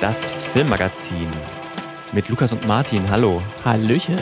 das 0.00 0.44
Filmmagazin 0.44 1.28
mit 2.12 2.28
Lukas 2.28 2.52
und 2.52 2.66
Martin. 2.66 3.08
Hallo. 3.10 3.42
Hallöchen. 3.64 4.16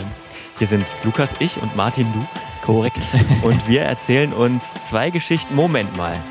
Hier 0.58 0.66
sind 0.66 0.86
Lukas, 1.04 1.34
ich 1.38 1.60
und 1.62 1.74
Martin, 1.76 2.06
du. 2.12 2.26
Korrekt. 2.64 3.06
Und 3.42 3.66
wir 3.68 3.82
erzählen 3.82 4.32
uns 4.32 4.74
zwei 4.84 5.08
Geschichten. 5.10 5.54
Moment 5.54 5.96
mal. 5.96 6.22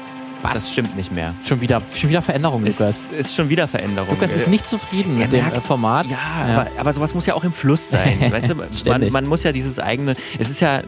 Was? 0.44 0.54
Das 0.54 0.74
stimmt 0.74 0.96
nicht 0.96 1.12
mehr. 1.12 1.34
Schon 1.44 1.62
wieder, 1.62 1.82
schon 1.96 2.10
wieder 2.10 2.22
Veränderung, 2.22 2.64
Es 2.66 2.78
Lukas. 2.78 3.10
ist 3.10 3.34
schon 3.34 3.50
wieder 3.50 3.68
Veränderung. 3.68 4.14
Lukas 4.14 4.34
ist 4.34 4.48
nicht 4.50 4.68
zufrieden 4.68 5.18
mit 5.18 5.32
dem 5.32 5.50
Format. 5.62 6.06
Ja, 6.08 6.20
Aber, 6.44 6.68
aber 6.78 6.94
sowas 6.94 7.16
muss 7.16 7.26
ja 7.26 7.34
auch 7.34 7.44
im 7.44 7.54
Fluss 7.54 7.90
sein. 7.90 8.20
weißt 8.32 8.52
du, 8.52 8.56
man, 8.90 9.12
man 9.12 9.26
muss 9.26 9.42
ja 9.44 9.52
dieses 9.52 9.80
eigene. 9.80 10.14
Es 10.38 10.52
ist 10.52 10.60
ja, 10.60 10.84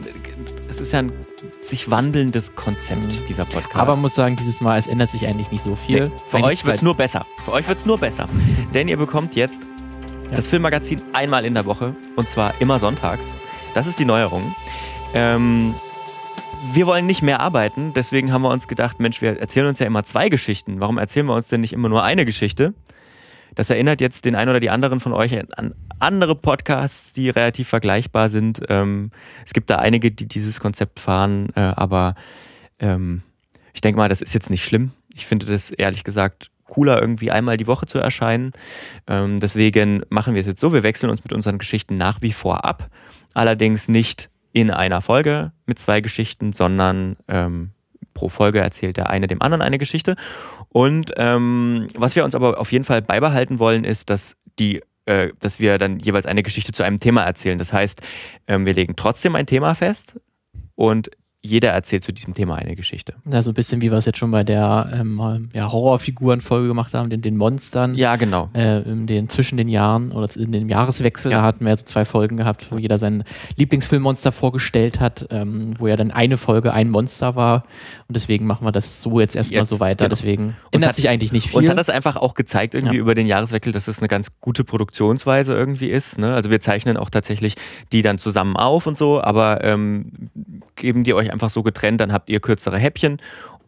es 0.68 0.80
ist 0.80 0.92
ja 0.92 1.00
ein 1.00 1.12
sich 1.60 1.90
wandelndes 1.90 2.54
Konzept, 2.54 3.28
dieser 3.28 3.44
Podcast. 3.44 3.76
Aber 3.76 3.92
man 3.92 4.02
muss 4.02 4.14
sagen, 4.14 4.36
dieses 4.36 4.60
Mal, 4.60 4.78
es 4.78 4.86
ändert 4.86 5.10
sich 5.10 5.26
eigentlich 5.26 5.50
nicht 5.50 5.64
so 5.64 5.74
viel. 5.76 6.08
Nee, 6.08 6.12
für 6.28 6.36
Eigentlich 6.38 6.60
euch 6.60 6.64
wird 6.64 6.76
es 6.76 6.82
nur 6.82 6.94
besser. 6.94 7.26
Für 7.44 7.52
euch 7.52 7.66
wird 7.68 7.78
es 7.78 7.86
nur 7.86 7.98
besser. 7.98 8.26
Denn 8.74 8.88
ihr 8.88 8.96
bekommt 8.96 9.34
jetzt 9.36 9.62
Ja. 10.30 10.36
das 10.36 10.46
Filmmagazin 10.46 11.00
einmal 11.12 11.44
in 11.44 11.54
der 11.54 11.64
Woche 11.66 11.94
und 12.16 12.28
zwar 12.30 12.54
immer 12.60 12.78
sonntags. 12.78 13.34
Das 13.74 13.86
ist 13.86 13.98
die 13.98 14.04
Neuerung. 14.04 14.54
Ähm, 15.14 15.74
wir 16.72 16.86
wollen 16.86 17.06
nicht 17.06 17.22
mehr 17.22 17.40
arbeiten, 17.40 17.92
deswegen 17.94 18.32
haben 18.32 18.42
wir 18.42 18.50
uns 18.50 18.68
gedacht, 18.68 19.00
Mensch, 19.00 19.22
wir 19.22 19.40
erzählen 19.40 19.66
uns 19.66 19.78
ja 19.78 19.86
immer 19.86 20.02
zwei 20.04 20.28
Geschichten. 20.28 20.78
Warum 20.80 20.98
erzählen 20.98 21.24
wir 21.26 21.34
uns 21.34 21.48
denn 21.48 21.62
nicht 21.62 21.72
immer 21.72 21.88
nur 21.88 22.02
eine 22.04 22.24
Geschichte? 22.26 22.74
Das 23.54 23.70
erinnert 23.70 24.00
jetzt 24.00 24.24
den 24.24 24.34
einen 24.34 24.50
oder 24.50 24.60
die 24.60 24.70
anderen 24.70 25.00
von 25.00 25.12
euch 25.12 25.38
an 25.56 25.74
andere 25.98 26.34
Podcasts, 26.34 27.12
die 27.12 27.28
relativ 27.30 27.68
vergleichbar 27.68 28.28
sind. 28.30 28.60
Ähm, 28.68 29.10
es 29.44 29.52
gibt 29.52 29.70
da 29.70 29.76
einige, 29.76 30.10
die 30.10 30.26
dieses 30.26 30.60
Konzept 30.60 30.98
fahren, 30.98 31.50
äh, 31.54 31.60
aber 31.60 32.14
ähm, 32.78 33.22
ich 33.72 33.80
denke 33.80 33.98
mal, 33.98 34.08
das 34.08 34.22
ist 34.22 34.34
jetzt 34.34 34.50
nicht 34.50 34.64
schlimm. 34.64 34.92
Ich 35.14 35.26
finde 35.26 35.46
das 35.46 35.70
ehrlich 35.70 36.04
gesagt 36.04 36.50
cooler, 36.70 37.00
irgendwie 37.00 37.30
einmal 37.30 37.56
die 37.56 37.66
Woche 37.66 37.86
zu 37.86 37.98
erscheinen. 37.98 38.52
Ähm, 39.06 39.38
deswegen 39.38 40.02
machen 40.08 40.34
wir 40.34 40.40
es 40.40 40.46
jetzt 40.46 40.60
so, 40.60 40.72
wir 40.72 40.82
wechseln 40.82 41.10
uns 41.10 41.22
mit 41.22 41.32
unseren 41.32 41.58
Geschichten 41.58 41.96
nach 41.96 42.22
wie 42.22 42.32
vor 42.32 42.64
ab. 42.64 42.88
Allerdings 43.34 43.88
nicht 43.88 44.30
in 44.52 44.70
einer 44.70 45.02
Folge 45.02 45.52
mit 45.66 45.78
zwei 45.78 46.00
Geschichten, 46.00 46.52
sondern 46.52 47.16
ähm, 47.28 47.70
pro 48.14 48.28
Folge 48.28 48.60
erzählt 48.60 48.96
der 48.96 49.10
eine 49.10 49.26
dem 49.26 49.42
anderen 49.42 49.62
eine 49.62 49.78
Geschichte. 49.78 50.16
Und 50.68 51.12
ähm, 51.16 51.86
was 51.94 52.16
wir 52.16 52.24
uns 52.24 52.34
aber 52.34 52.58
auf 52.60 52.72
jeden 52.72 52.84
Fall 52.84 53.02
beibehalten 53.02 53.58
wollen, 53.58 53.84
ist, 53.84 54.10
dass 54.10 54.36
die 54.58 54.82
äh, 55.06 55.32
dass 55.40 55.60
wir 55.60 55.78
dann 55.78 55.98
jeweils 55.98 56.26
eine 56.26 56.42
Geschichte 56.42 56.72
zu 56.72 56.82
einem 56.82 57.00
Thema 57.00 57.24
erzählen. 57.24 57.58
Das 57.58 57.72
heißt, 57.72 58.00
ähm, 58.46 58.66
wir 58.66 58.74
legen 58.74 58.94
trotzdem 58.96 59.34
ein 59.34 59.46
Thema 59.46 59.74
fest 59.74 60.16
und 60.74 61.10
jeder 61.42 61.70
erzählt 61.70 62.04
zu 62.04 62.12
diesem 62.12 62.34
Thema 62.34 62.56
eine 62.56 62.76
Geschichte. 62.76 63.14
Ja, 63.30 63.40
so 63.40 63.50
ein 63.50 63.54
bisschen 63.54 63.80
wie 63.80 63.90
wir 63.90 63.96
es 63.96 64.04
jetzt 64.04 64.18
schon 64.18 64.30
bei 64.30 64.44
der 64.44 64.90
ähm, 64.92 65.48
ja, 65.54 65.72
Horrorfiguren-Folge 65.72 66.68
gemacht 66.68 66.92
haben, 66.92 67.08
den, 67.08 67.22
den 67.22 67.36
Monstern. 67.38 67.94
Ja, 67.94 68.16
genau. 68.16 68.50
Äh, 68.52 68.80
in 68.82 69.06
den, 69.06 69.28
zwischen 69.30 69.56
den 69.56 69.68
Jahren 69.68 70.12
oder 70.12 70.28
in 70.36 70.52
dem 70.52 70.68
Jahreswechsel, 70.68 71.32
Ja. 71.32 71.38
da 71.38 71.44
hatten 71.46 71.64
wir 71.64 71.74
so 71.78 71.84
zwei 71.86 72.04
Folgen 72.04 72.36
gehabt, 72.36 72.66
wo 72.70 72.76
jeder 72.76 72.98
sein 72.98 73.24
Lieblingsfilmmonster 73.56 74.32
vorgestellt 74.32 75.00
hat, 75.00 75.28
ähm, 75.30 75.74
wo 75.78 75.86
ja 75.86 75.96
dann 75.96 76.10
eine 76.10 76.36
Folge 76.36 76.74
ein 76.74 76.90
Monster 76.90 77.36
war. 77.36 77.62
Und 78.08 78.16
deswegen 78.16 78.46
machen 78.46 78.66
wir 78.66 78.72
das 78.72 79.00
so 79.00 79.18
jetzt 79.18 79.34
erstmal 79.34 79.64
so 79.64 79.80
weiter. 79.80 80.04
genau. 80.04 80.10
Deswegen 80.10 80.56
ändert 80.72 80.94
sich 80.94 81.08
eigentlich 81.08 81.32
nicht 81.32 81.48
viel. 81.48 81.58
Uns 81.58 81.68
hat 81.70 81.78
das 81.78 81.88
einfach 81.88 82.16
auch 82.16 82.34
gezeigt, 82.34 82.74
irgendwie 82.74 82.96
Ja. 82.96 83.00
über 83.00 83.14
den 83.14 83.26
Jahreswechsel, 83.26 83.72
dass 83.72 83.88
es 83.88 84.00
eine 84.00 84.08
ganz 84.08 84.28
gute 84.40 84.62
Produktionsweise 84.64 85.54
irgendwie 85.54 85.88
ist. 85.88 86.18
Ne? 86.18 86.34
Also 86.34 86.50
wir 86.50 86.60
zeichnen 86.60 86.96
auch 86.98 87.08
tatsächlich 87.08 87.54
die 87.92 88.02
dann 88.02 88.18
zusammen 88.18 88.56
auf 88.58 88.86
und 88.86 88.98
so, 88.98 89.20
aber 89.22 89.64
ähm, 89.64 90.12
geben 90.80 91.04
die 91.04 91.14
euch 91.14 91.32
einfach 91.32 91.50
so 91.50 91.62
getrennt, 91.62 92.00
dann 92.00 92.12
habt 92.12 92.28
ihr 92.28 92.40
kürzere 92.40 92.78
Häppchen 92.78 93.18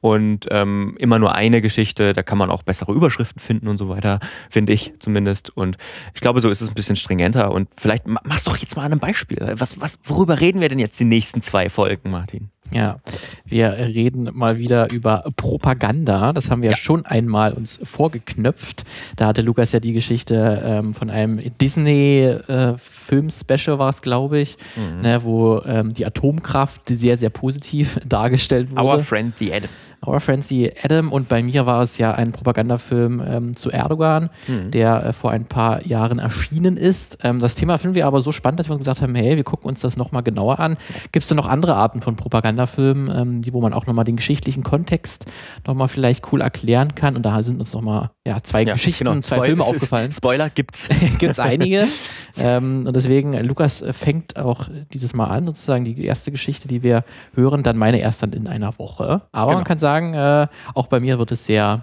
und 0.01 0.49
ähm, 0.51 0.97
immer 0.99 1.21
nur 1.21 1.33
eine 1.33 1.61
Geschichte, 1.61 2.13
da 2.13 2.25
kann 2.25 2.37
man 2.37 2.51
auch 2.51 2.65
bessere 2.65 2.93
Überschriften 2.93 3.41
finden 3.41 3.69
und 3.69 3.79
so 3.79 3.89
weiter, 3.89 4.19
finde 4.51 4.73
ich 4.73 4.93
zumindest. 4.99 5.57
Und 5.57 5.77
ich 6.13 6.21
glaube, 6.21 6.41
so 6.41 6.51
ist 6.51 6.61
es 6.61 6.69
ein 6.69 6.75
bisschen 6.75 6.97
stringenter. 6.97 7.53
Und 7.53 7.69
vielleicht 7.77 8.09
ma- 8.09 8.21
mach's 8.25 8.43
doch 8.43 8.57
jetzt 8.57 8.75
mal 8.75 8.83
an 8.83 8.91
einem 8.91 9.01
Beispiel. 9.01 9.53
Was, 9.57 9.81
was, 9.81 10.01
worüber 10.03 10.41
reden 10.41 10.61
wir 10.61 10.69
denn 10.69 10.81
jetzt 10.81 10.99
die 10.99 11.05
nächsten 11.05 11.41
zwei 11.41 11.71
Folgen, 11.71 12.11
Martin? 12.11 12.51
Ja, 12.75 12.99
wir 13.45 13.73
reden 13.73 14.29
mal 14.33 14.59
wieder 14.59 14.91
über 14.93 15.25
Propaganda. 15.37 16.33
Das 16.33 16.51
haben 16.51 16.63
wir 16.63 16.71
ja. 16.71 16.77
Schon 16.77 17.05
einmal 17.07 17.53
uns 17.53 17.79
vorgeknöpft. 17.83 18.85
Da 19.17 19.27
hatte 19.27 19.43
Lukas 19.43 19.73
ja 19.73 19.81
die 19.81 19.93
Geschichte 19.93 20.63
ähm, 20.65 20.95
von 20.95 21.11
einem 21.11 21.41
Disney-Film-Special 21.61 23.79
war 23.79 23.91
es, 23.91 24.01
glaube 24.03 24.39
ich, 24.41 24.57
Mhm. 24.77 25.01
ne, 25.03 25.23
wo 25.25 25.61
ähm, 25.67 25.93
die 25.95 26.07
Atomkraft 26.07 26.83
sehr, 26.89 27.19
sehr 27.19 27.31
positiv 27.31 27.99
dargestellt 28.09 28.71
wurde. 28.71 28.83
Our 28.83 28.99
Friend 29.01 29.33
the 29.39 29.53
Adam. 29.53 29.69
Our 30.07 30.21
Friend 30.21 30.45
the 30.45 30.73
Adam 30.83 31.13
und 31.13 31.29
bei 31.29 31.43
mir 31.43 31.65
war 31.67 31.83
es 31.83 31.99
ja 31.99 32.13
ein 32.13 32.33
Propagandafilm 32.33 33.23
ähm, 33.27 33.57
zu 33.57 33.71
Erdogan, 33.71 34.31
Mhm. 34.49 34.71
der 34.73 35.07
äh, 35.07 35.13
vor 35.13 35.31
ein 35.31 35.45
paar 35.45 35.87
Jahren 35.87 36.19
erschienen 36.19 36.77
ist. 36.77 37.19
Ähm, 37.23 37.39
das 37.39 37.55
Thema 37.55 37.79
finden 37.79 37.95
wir 37.95 38.07
aber 38.07 38.21
so 38.21 38.33
spannend, 38.33 38.59
dass 38.61 38.69
wir 38.69 38.73
uns 38.73 38.81
gesagt 38.81 39.01
haben, 39.03 39.15
hey, 39.15 39.37
wir 39.37 39.45
gucken 39.45 39.69
uns 39.69 39.81
das 39.81 39.97
nochmal 39.97 40.23
genauer 40.23 40.59
an. 40.61 40.77
Gibt 41.13 41.23
es 41.23 41.29
denn 41.29 41.37
noch 41.37 41.47
andere 41.47 41.75
Arten 41.77 42.03
von 42.03 42.17
Propagandafilmen, 42.17 43.11
ähm, 43.15 43.43
die, 43.43 43.53
wo 43.53 43.61
man 43.61 43.73
auch 43.73 43.87
nochmal 43.87 44.05
den 44.05 44.17
geschichtlichen 44.17 44.63
Kontext 44.63 45.27
nochmal 45.67 45.89
vielleicht 45.89 46.33
cool 46.33 46.41
erklären 46.41 46.95
kann? 46.95 47.15
Und 47.17 47.23
da 47.25 47.43
sind 47.43 47.61
uns 47.61 47.73
nochmal 47.73 48.11
ja, 48.27 48.43
zwei 48.43 48.63
Ja, 48.63 48.75
Geschichten, 48.75 49.05
genau. 49.05 49.21
zwei 49.21 49.37
Spoil- 49.37 49.47
Filme 49.49 49.65
aufgefallen. 49.67 50.13
Spoiler 50.13 50.51
gibt's. 50.51 50.89
Gibt 51.19 51.31
es 51.33 51.39
einige. 51.39 51.87
ähm, 52.39 52.85
und 52.87 52.95
deswegen, 52.97 53.35
Lukas 53.45 53.85
fängt 53.93 54.37
auch 54.37 54.69
dieses 54.93 55.15
Mal 55.15 55.27
an, 55.27 55.47
sozusagen 55.47 55.85
die 55.85 56.05
erste 56.05 56.31
Geschichte, 56.31 56.67
die 56.69 56.83
wir 56.83 57.05
hören, 57.35 57.63
dann 57.63 57.77
meine 57.77 57.99
erst 58.01 58.23
dann 58.23 58.33
in 58.33 58.47
einer 58.49 58.79
Woche. 58.79 59.23
Aber 59.33 59.47
Genau. 59.53 59.59
man 59.59 59.65
kann 59.65 59.79
sagen, 59.79 59.92
äh, 60.01 60.47
auch 60.75 60.87
bei 60.87 61.01
mir 61.01 61.19
wird 61.19 61.33
es 61.33 61.45
sehr. 61.45 61.83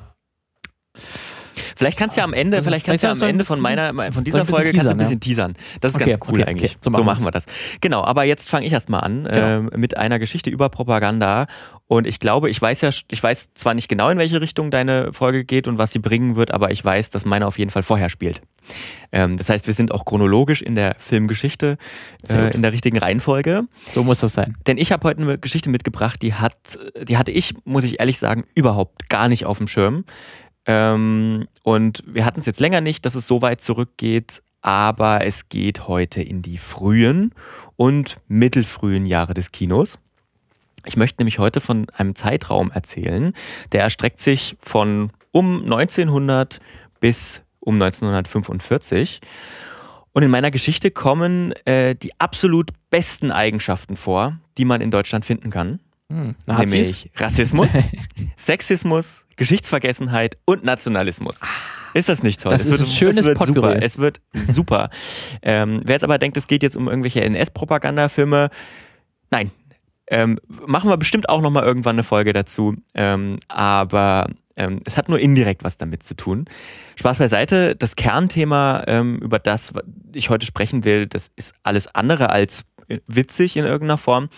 Vielleicht 1.75 1.97
kannst 1.97 2.17
du 2.17 2.19
ja 2.21 2.25
am 2.25 2.33
Ende, 2.33 2.57
Also, 2.57 2.69
vielleicht 2.69 2.85
kannst 2.85 3.03
du 3.03 3.07
ja 3.07 3.11
am 3.11 3.17
vielleicht 3.17 3.31
Ende 3.31 3.45
von 3.45 3.61
meiner, 3.61 3.93
von 4.11 4.23
dieser 4.25 4.45
Folge 4.45 4.71
kannst 4.73 4.87
du 4.87 4.89
ein 4.91 4.97
teasern, 4.97 4.97
bisschen 4.97 5.19
teasern. 5.19 5.53
Das 5.79 5.93
ist 5.93 6.01
Okay, 6.01 6.11
ganz 6.11 6.27
cool 6.27 6.41
okay, 6.41 6.49
eigentlich. 6.49 6.71
okay. 6.71 6.79
So 6.81 6.91
So 6.91 7.03
machen 7.03 7.05
machen 7.05 7.19
wir's. 7.19 7.25
wir 7.27 7.31
das. 7.31 7.45
Genau, 7.79 8.03
aber 8.03 8.23
jetzt 8.25 8.49
fange 8.49 8.65
ich 8.65 8.73
erstmal 8.73 9.01
an 9.01 9.23
Genau. 9.23 9.37
ähm, 9.47 9.69
mit 9.75 9.95
einer 9.95 10.19
Geschichte 10.19 10.49
über 10.49 10.67
Propaganda. 10.69 11.47
Und 11.89 12.05
ich 12.05 12.19
glaube, 12.19 12.51
ich 12.51 12.61
weiß 12.61 12.81
ja, 12.81 12.91
ich 13.09 13.23
weiß 13.23 13.55
zwar 13.55 13.73
nicht 13.73 13.89
genau, 13.89 14.11
in 14.11 14.19
welche 14.19 14.39
Richtung 14.39 14.69
deine 14.69 15.11
Folge 15.11 15.43
geht 15.43 15.67
und 15.67 15.79
was 15.79 15.91
sie 15.91 15.97
bringen 15.97 16.35
wird, 16.35 16.51
aber 16.51 16.69
ich 16.69 16.85
weiß, 16.85 17.09
dass 17.09 17.25
meine 17.25 17.47
auf 17.47 17.57
jeden 17.57 17.71
Fall 17.71 17.81
vorher 17.81 18.09
spielt. 18.09 18.43
Ähm, 19.11 19.37
das 19.37 19.49
heißt, 19.49 19.65
wir 19.65 19.73
sind 19.73 19.91
auch 19.91 20.05
chronologisch 20.05 20.61
in 20.61 20.75
der 20.75 20.95
Filmgeschichte, 20.99 21.79
äh, 22.29 22.53
in 22.53 22.61
der 22.61 22.73
richtigen 22.73 22.99
Reihenfolge. 22.99 23.63
So 23.89 24.03
muss 24.03 24.19
das 24.19 24.33
sein. 24.33 24.55
Denn 24.67 24.77
ich 24.77 24.91
habe 24.91 25.07
heute 25.07 25.23
eine 25.23 25.39
Geschichte 25.39 25.71
mitgebracht, 25.71 26.21
die 26.21 26.35
hat, 26.35 26.57
die 27.01 27.17
hatte 27.17 27.31
ich, 27.31 27.55
muss 27.65 27.83
ich 27.83 27.99
ehrlich 27.99 28.19
sagen, 28.19 28.43
überhaupt 28.53 29.09
gar 29.09 29.27
nicht 29.27 29.47
auf 29.47 29.57
dem 29.57 29.67
Schirm. 29.67 30.05
Ähm, 30.67 31.47
und 31.63 32.03
wir 32.05 32.23
hatten 32.23 32.39
es 32.39 32.45
jetzt 32.45 32.59
länger 32.59 32.81
nicht, 32.81 33.03
dass 33.07 33.15
es 33.15 33.25
so 33.25 33.41
weit 33.41 33.61
zurückgeht, 33.61 34.43
aber 34.61 35.25
es 35.25 35.49
geht 35.49 35.87
heute 35.87 36.21
in 36.21 36.43
die 36.43 36.59
frühen 36.59 37.33
und 37.77 38.19
mittelfrühen 38.27 39.07
Jahre 39.07 39.33
des 39.33 39.51
Kinos. 39.51 39.97
Ich 40.89 40.97
möchte 40.97 41.21
nämlich 41.21 41.37
heute 41.37 41.61
von 41.61 41.87
einem 41.91 42.15
Zeitraum 42.15 42.71
erzählen, 42.71 43.33
der 43.73 43.83
erstreckt 43.83 44.19
sich 44.19 44.57
von 44.59 45.11
um 45.31 45.61
1900 45.61 46.59
bis 46.99 47.43
um 47.59 47.75
1945. 47.75 49.21
Und 50.13 50.23
in 50.23 50.31
meiner 50.31 50.49
Geschichte 50.49 50.89
kommen 50.89 51.53
äh, 51.65 51.93
die 51.93 52.19
absolut 52.19 52.71
besten 52.89 53.31
Eigenschaften 53.31 53.97
vor, 53.97 54.39
die 54.57 54.65
man 54.65 54.81
in 54.81 54.89
Deutschland 54.89 55.25
finden 55.25 55.51
kann. 55.51 55.79
Hm, 56.11 56.33
Nazis? 56.47 56.71
Nämlich 56.71 57.11
Rassismus, 57.17 57.69
Sexismus, 58.35 59.25
Geschichtsvergessenheit 59.35 60.39
und 60.45 60.63
Nationalismus. 60.63 61.39
Ist 61.93 62.09
das 62.09 62.23
nicht 62.23 62.41
toll? 62.41 62.51
Das 62.51 62.61
es 62.61 62.67
ist 62.67 62.79
wird, 62.79 62.89
ein 62.89 62.91
schönes 62.91 63.17
es 63.17 63.25
wird 63.25 63.45
super. 63.45 63.83
Es 63.83 63.97
wird 63.99 64.21
super. 64.33 64.89
ähm, 65.43 65.81
wer 65.85 65.93
jetzt 65.93 66.03
aber 66.03 66.17
denkt, 66.17 66.35
es 66.35 66.47
geht 66.47 66.63
jetzt 66.63 66.75
um 66.75 66.87
irgendwelche 66.87 67.21
NS-Propagandafilme, 67.21 68.49
nein. 69.29 69.51
Ähm, 70.09 70.39
machen 70.65 70.89
wir 70.89 70.97
bestimmt 70.97 71.29
auch 71.29 71.41
nochmal 71.41 71.63
irgendwann 71.63 71.95
eine 71.95 72.03
Folge 72.03 72.33
dazu. 72.33 72.75
Ähm, 72.95 73.37
aber 73.47 74.27
ähm, 74.59 74.81
es 74.85 74.97
hat 74.97 75.09
nur 75.09 75.19
indirekt 75.19 75.63
was 75.63 75.77
damit 75.77 76.03
zu 76.03 76.15
tun. 76.15 76.45
Spaß 76.97 77.19
beiseite. 77.19 77.75
Das 77.75 77.95
Kernthema, 77.95 78.83
ähm, 78.87 79.17
über 79.17 79.39
das 79.39 79.73
ich 80.13 80.29
heute 80.29 80.45
sprechen 80.45 80.83
will, 80.83 81.07
das 81.07 81.31
ist 81.35 81.53
alles 81.63 81.93
andere 81.95 82.29
als 82.29 82.65
äh, 82.89 82.99
witzig 83.07 83.55
in 83.55 83.65
irgendeiner 83.65 83.97
Form. 83.97 84.29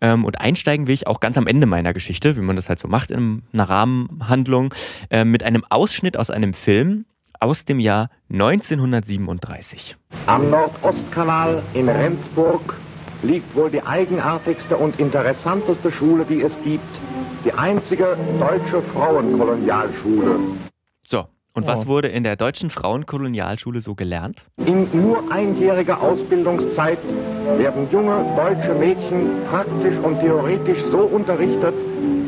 Ähm, 0.00 0.24
und 0.24 0.40
einsteigen 0.40 0.86
will 0.86 0.94
ich 0.94 1.06
auch 1.06 1.20
ganz 1.20 1.38
am 1.38 1.46
Ende 1.46 1.66
meiner 1.66 1.92
Geschichte, 1.92 2.36
wie 2.36 2.40
man 2.40 2.56
das 2.56 2.68
halt 2.68 2.80
so 2.80 2.88
macht 2.88 3.10
in 3.10 3.42
einer 3.52 3.68
Rahmenhandlung, 3.68 4.74
äh, 5.10 5.24
mit 5.24 5.42
einem 5.44 5.64
Ausschnitt 5.68 6.16
aus 6.16 6.30
einem 6.30 6.52
Film 6.52 7.04
aus 7.38 7.64
dem 7.64 7.78
Jahr 7.78 8.10
1937. 8.30 9.96
Am 10.26 10.50
Nordostkanal 10.50 11.62
in 11.74 11.88
Rendsburg 11.88 12.74
liegt 13.22 13.54
wohl 13.54 13.70
die 13.70 13.82
eigenartigste 13.82 14.76
und 14.76 14.98
interessanteste 14.98 15.92
Schule, 15.92 16.24
die 16.24 16.42
es 16.42 16.52
gibt. 16.64 16.84
Die 17.44 17.52
einzige 17.52 18.16
deutsche 18.38 18.82
Frauenkolonialschule. 18.92 20.38
So, 21.08 21.24
und 21.54 21.66
was 21.66 21.84
Oh. 21.86 21.88
wurde 21.88 22.08
in 22.08 22.22
der 22.22 22.36
deutschen 22.36 22.70
Frauenkolonialschule 22.70 23.80
so 23.80 23.94
gelernt? 23.94 24.44
In 24.64 24.88
nur 24.92 25.30
einjähriger 25.32 26.00
Ausbildungszeit 26.00 26.98
werden 27.56 27.88
junge 27.90 28.24
deutsche 28.36 28.74
Mädchen 28.74 29.42
praktisch 29.50 29.96
und 30.02 30.20
theoretisch 30.20 30.82
so 30.90 30.98
unterrichtet, 30.98 31.74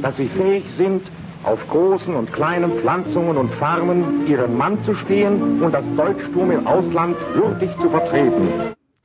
dass 0.03 0.17
sie 0.17 0.29
fähig 0.29 0.65
sind, 0.77 1.03
auf 1.45 1.59
großen 1.69 2.15
und 2.15 2.33
kleinen 2.33 2.73
Pflanzungen 2.81 3.37
und 3.37 3.53
Farmen 3.55 4.27
ihren 4.29 4.57
Mann 4.57 4.83
zu 4.85 4.95
stehen 4.95 5.61
und 5.61 5.73
das 5.73 5.85
Deutschtum 5.97 6.51
im 6.53 6.67
Ausland 6.67 7.17
würdig 7.35 7.71
zu 7.81 7.91
vertreten. 7.91 8.49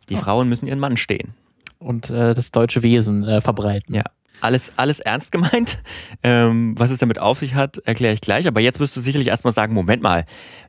Die 0.10 0.16
Frauen 0.16 0.48
müssen 0.48 0.68
ihren 0.68 0.80
Mann 0.80 0.98
stehen. 0.98 1.34
Und 1.80 2.10
äh, 2.10 2.34
das 2.34 2.52
deutsche 2.52 2.84
Wesen 2.84 3.24
äh, 3.24 3.42
verbreiten. 3.42 3.96
Ja. 3.96 4.04
Alles, 4.42 4.70
alles 4.78 5.00
ernst 5.00 5.32
gemeint. 5.32 5.80
Ähm, 6.24 6.74
was 6.78 6.90
es 6.90 6.98
damit 6.98 7.20
auf 7.20 7.38
sich 7.38 7.54
hat, 7.54 7.78
erkläre 7.86 8.14
ich 8.14 8.22
gleich. 8.22 8.48
Aber 8.48 8.60
jetzt 8.60 8.80
wirst 8.80 8.96
du 8.96 9.02
sicherlich 9.02 9.28
erstmal 9.28 9.54
sagen, 9.54 9.74
Moment 9.74 10.02
mal, 10.02 10.26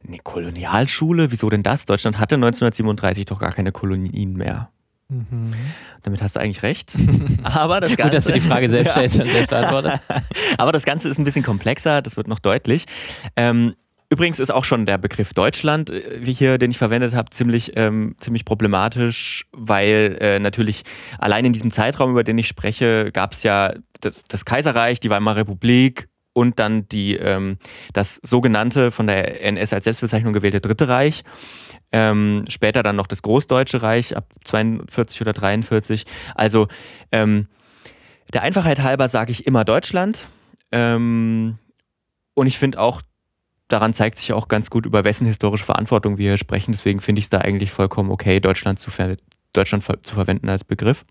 eine 0.07 0.19
Kolonialschule, 0.19 1.31
wieso 1.31 1.49
denn 1.49 1.63
das? 1.63 1.87
Deutschland 1.87 2.19
hatte 2.19 2.35
1937 2.35 3.25
doch 3.25 3.41
gar 3.41 3.53
keine 3.53 3.73
Kolonien 3.73 4.35
mehr. 4.35 4.69
Mhm. 5.09 5.55
Damit 6.03 6.23
hast 6.23 6.37
du 6.37 6.41
eigentlich 6.41 6.63
recht. 6.63 6.95
Aber 7.43 7.81
das 7.81 7.97
Ganze, 7.97 8.03
Gut, 8.03 8.15
dass 8.15 8.25
du 8.27 8.33
die 8.35 8.41
Frage 8.41 8.69
selbst 8.69 8.91
stellst 8.93 9.21
und 9.21 9.31
selbst 9.31 9.51
beantwortest. 9.51 10.03
Aber 10.59 10.71
das 10.71 10.85
Ganze 10.85 11.09
ist 11.09 11.19
ein 11.19 11.25
bisschen 11.25 11.43
komplexer, 11.43 12.03
das 12.03 12.17
wird 12.17 12.29
noch 12.29 12.41
deutlich. 12.41 12.85
Ähm, 13.37 13.75
Übrigens 14.11 14.41
ist 14.41 14.51
auch 14.51 14.65
schon 14.65 14.87
der 14.87 14.97
Begriff 14.97 15.35
Deutschland, 15.35 15.91
äh, 15.91 16.21
wie 16.21 16.33
hier, 16.33 16.59
den 16.59 16.71
ich 16.71 16.79
verwendet 16.79 17.15
habe, 17.15 17.31
ziemlich, 17.31 17.73
ähm, 17.77 18.17
ziemlich 18.19 18.45
problematisch, 18.45 19.47
weil 19.53 20.17
äh, 20.21 20.39
natürlich 20.39 20.83
allein 21.19 21.45
in 21.45 21.53
diesem 21.53 21.71
Zeitraum, 21.71 22.13
über 22.13 22.25
den 22.25 22.39
ich 22.39 22.49
spreche, 22.49 23.11
gab 23.13 23.33
es 23.33 23.43
ja 23.43 23.75
das, 24.01 24.23
das, 24.29 24.45
Kaiserreich, 24.45 25.01
die 25.01 25.11
Weimarer 25.11 25.39
Republik 25.39 26.09
und 26.33 26.59
dann 26.59 26.89
die, 26.89 27.17
ähm, 27.17 27.59
das 27.93 28.21
sogenannte 28.23 28.93
von 28.93 29.07
der 29.07 29.45
NS 29.45 29.73
als 29.73 29.85
Selbstbezeichnung 29.85 30.33
gewählte 30.33 30.61
Dritte 30.61 30.89
Reich. 30.89 31.23
Ähm, 31.91 32.45
später 32.49 32.83
dann 32.83 32.97
noch 32.97 33.07
das 33.07 33.23
Großdeutsche 33.23 33.83
Reich 33.83 34.17
ab 34.17 34.33
42 34.45 35.21
oder 35.21 35.33
43. 35.33 36.05
Also 36.35 36.69
ähm, 37.13 37.47
der 38.33 38.43
Einfachheit 38.43 38.83
halber 38.83 39.09
sage 39.09 39.33
ich 39.33 39.47
immer 39.47 39.65
Deutschland. 39.65 40.29
Ähm, 40.71 41.59
und 42.35 42.47
ich 42.47 42.59
finde 42.59 42.79
auch, 42.79 43.03
daran 43.69 43.95
zeigt 43.95 44.19
sich 44.19 44.33
auch 44.33 44.49
ganz 44.49 44.71
gut, 44.71 44.87
über 44.87 45.05
wessen 45.05 45.27
historische 45.27 45.65
Verantwortung 45.65 46.19
wir 46.19 46.31
hier 46.31 46.39
sprechen. 46.39 46.73
Deswegen 46.73 47.01
finde 47.01 47.21
ich 47.21 47.27
es 47.27 47.31
da 47.31 47.39
eigentlich 47.39 47.71
vollkommen 47.71 48.11
okay, 48.11 48.41
Deutschland 48.41 48.79
zu, 48.81 48.91
ver 48.91 49.17
Deutschland 49.53 49.85
zu 49.85 50.15
verwenden 50.15 50.49
als 50.49 50.65
Begriff. 50.65 51.05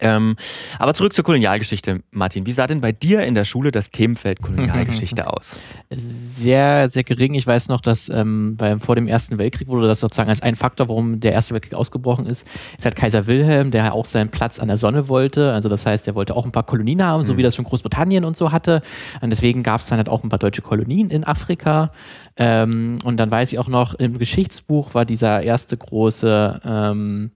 Ähm, 0.00 0.36
aber 0.78 0.94
zurück 0.94 1.14
zur 1.14 1.24
Kolonialgeschichte, 1.24 2.02
Martin. 2.10 2.46
Wie 2.46 2.52
sah 2.52 2.66
denn 2.66 2.80
bei 2.80 2.92
dir 2.92 3.22
in 3.24 3.34
der 3.34 3.44
Schule 3.44 3.70
das 3.70 3.90
Themenfeld 3.90 4.42
Kolonialgeschichte 4.42 5.26
aus? 5.32 5.58
Sehr, 5.90 6.90
sehr 6.90 7.04
gering. 7.04 7.34
Ich 7.34 7.46
weiß 7.46 7.68
noch, 7.68 7.80
dass 7.80 8.08
ähm, 8.08 8.56
beim, 8.56 8.80
vor 8.80 8.96
dem 8.96 9.06
Ersten 9.06 9.38
Weltkrieg 9.38 9.68
wurde 9.68 9.86
das 9.86 10.00
sozusagen 10.00 10.30
als 10.30 10.42
ein 10.42 10.56
Faktor, 10.56 10.88
warum 10.88 11.20
der 11.20 11.32
Erste 11.32 11.54
Weltkrieg 11.54 11.74
ausgebrochen 11.74 12.26
ist, 12.26 12.46
ist 12.76 12.84
halt 12.84 12.96
Kaiser 12.96 13.26
Wilhelm, 13.26 13.70
der 13.70 13.94
auch 13.94 14.04
seinen 14.04 14.30
Platz 14.30 14.58
an 14.58 14.68
der 14.68 14.76
Sonne 14.76 15.08
wollte. 15.08 15.52
Also 15.52 15.68
das 15.68 15.86
heißt, 15.86 16.08
er 16.08 16.14
wollte 16.14 16.34
auch 16.34 16.44
ein 16.44 16.52
paar 16.52 16.64
Kolonien 16.64 17.02
haben, 17.02 17.22
mhm. 17.22 17.26
so 17.26 17.36
wie 17.36 17.42
das 17.42 17.54
schon 17.54 17.64
Großbritannien 17.64 18.24
und 18.24 18.36
so 18.36 18.50
hatte. 18.50 18.82
Und 19.20 19.30
deswegen 19.30 19.62
gab 19.62 19.80
es 19.80 19.86
dann 19.86 19.98
halt 19.98 20.08
auch 20.08 20.22
ein 20.24 20.28
paar 20.28 20.38
deutsche 20.38 20.62
Kolonien 20.62 21.10
in 21.10 21.24
Afrika. 21.24 21.92
Ähm, 22.36 22.98
und 23.04 23.18
dann 23.18 23.30
weiß 23.30 23.52
ich 23.52 23.58
auch 23.58 23.68
noch, 23.68 23.94
im 23.94 24.18
Geschichtsbuch 24.18 24.94
war 24.94 25.04
dieser 25.04 25.42
erste 25.42 25.76
große 25.76 26.60
ähm, 26.64 27.30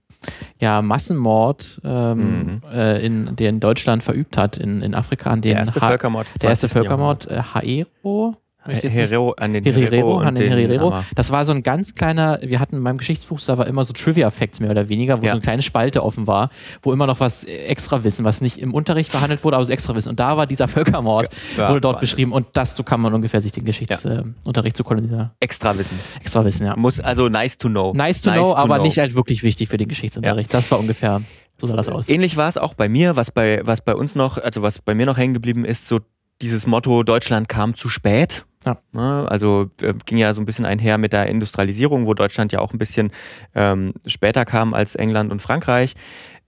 ja, 0.59 0.81
Massenmord, 0.81 1.81
ähm, 1.83 2.61
mhm. 2.61 2.61
äh, 2.71 3.05
in, 3.05 3.35
der 3.35 3.49
in 3.49 3.59
Deutschland 3.59 4.03
verübt 4.03 4.37
hat, 4.37 4.57
in, 4.57 4.81
in 4.81 4.93
Afrika, 4.93 5.29
an 5.29 5.41
den 5.41 5.53
der 5.53 5.59
erste 5.59 5.81
ha 5.81 5.89
Völkermord. 5.89 6.27
Der 6.41 6.49
erste 6.49 6.69
Völkermord, 6.69 7.27
äh, 7.27 7.41
Haero, 7.53 8.35
Herero, 8.69 9.31
an 9.37 9.53
den 9.53 9.63
Herero, 9.63 10.19
an 10.19 10.35
den 10.35 10.51
Herero. 10.51 11.03
Das 11.15 11.31
war 11.31 11.45
so 11.45 11.51
ein 11.51 11.63
ganz 11.63 11.95
kleiner, 11.95 12.39
wir 12.41 12.59
hatten 12.59 12.77
in 12.77 12.81
meinem 12.81 12.97
Geschichtsbuch, 12.97 13.39
da 13.41 13.57
war 13.57 13.67
immer 13.67 13.83
so 13.83 13.93
Trivia-Facts 13.93 14.59
mehr 14.59 14.71
oder 14.71 14.89
weniger, 14.89 15.21
wo 15.21 15.25
ja. 15.25 15.31
so 15.31 15.37
eine 15.37 15.41
kleine 15.41 15.61
Spalte 15.61 16.03
offen 16.03 16.27
war, 16.27 16.49
wo 16.81 16.93
immer 16.93 17.07
noch 17.07 17.19
was 17.19 17.43
extra 17.43 18.03
Wissen, 18.03 18.25
was 18.25 18.41
nicht 18.41 18.57
im 18.57 18.73
Unterricht 18.73 19.11
behandelt 19.11 19.43
wurde, 19.43 19.57
aber 19.57 19.65
so 19.65 19.73
extra 19.73 19.95
Wissen. 19.95 20.09
Und 20.09 20.19
da 20.19 20.37
war 20.37 20.47
dieser 20.47 20.67
Völkermord, 20.67 21.29
ja, 21.57 21.69
wurde 21.69 21.81
dort 21.81 21.95
Wahnsinn. 21.95 22.01
beschrieben 22.01 22.31
und 22.31 22.47
das, 22.53 22.75
so 22.75 22.83
kann 22.83 23.01
man 23.01 23.13
ungefähr 23.13 23.41
sich 23.41 23.51
den 23.51 23.65
Geschichtsunterricht 23.65 24.47
ja. 24.47 24.63
äh, 24.65 24.73
zu 24.73 24.83
kolonial. 24.83 25.31
Extra 25.39 25.77
Wissen. 25.77 25.97
Extra 26.19 26.45
Wissen, 26.45 26.65
ja. 26.65 26.75
Muss, 26.75 26.99
also 26.99 27.29
nice 27.29 27.57
to 27.57 27.69
know. 27.69 27.93
Nice 27.93 28.21
to 28.21 28.29
nice 28.29 28.39
know, 28.39 28.51
to 28.51 28.57
aber 28.57 28.75
know. 28.75 28.83
nicht 28.83 28.97
halt 28.97 29.15
wirklich 29.15 29.43
wichtig 29.43 29.69
für 29.69 29.77
den 29.77 29.87
Geschichtsunterricht. 29.87 30.53
Das 30.53 30.71
war 30.71 30.79
ungefähr 30.79 31.21
so 31.59 31.67
sah 31.67 31.75
das 31.75 31.89
aus. 31.89 32.09
Ähnlich 32.09 32.37
war 32.37 32.47
es 32.47 32.57
auch 32.57 32.73
bei 32.73 32.87
mir, 32.87 33.15
was 33.15 33.31
bei, 33.31 33.61
was 33.65 33.81
bei 33.81 33.93
uns 33.93 34.15
noch, 34.15 34.37
also 34.37 34.61
was 34.61 34.79
bei 34.79 34.95
mir 34.95 35.05
noch 35.05 35.17
hängen 35.17 35.33
geblieben 35.33 35.65
ist, 35.65 35.87
so 35.87 35.99
dieses 36.41 36.67
Motto, 36.67 37.03
Deutschland 37.03 37.49
kam 37.49 37.75
zu 37.75 37.89
spät. 37.89 38.45
Ja. 38.65 38.77
Ne, 38.91 39.25
also 39.29 39.69
äh, 39.81 39.93
ging 40.05 40.17
ja 40.17 40.33
so 40.33 40.41
ein 40.41 40.45
bisschen 40.45 40.65
einher 40.65 40.97
mit 40.97 41.13
der 41.13 41.27
Industrialisierung, 41.27 42.05
wo 42.05 42.13
Deutschland 42.13 42.51
ja 42.51 42.59
auch 42.59 42.73
ein 42.73 42.77
bisschen 42.77 43.11
ähm, 43.55 43.93
später 44.05 44.43
kam 44.43 44.73
als 44.73 44.95
England 44.95 45.31
und 45.31 45.41
Frankreich. 45.41 45.95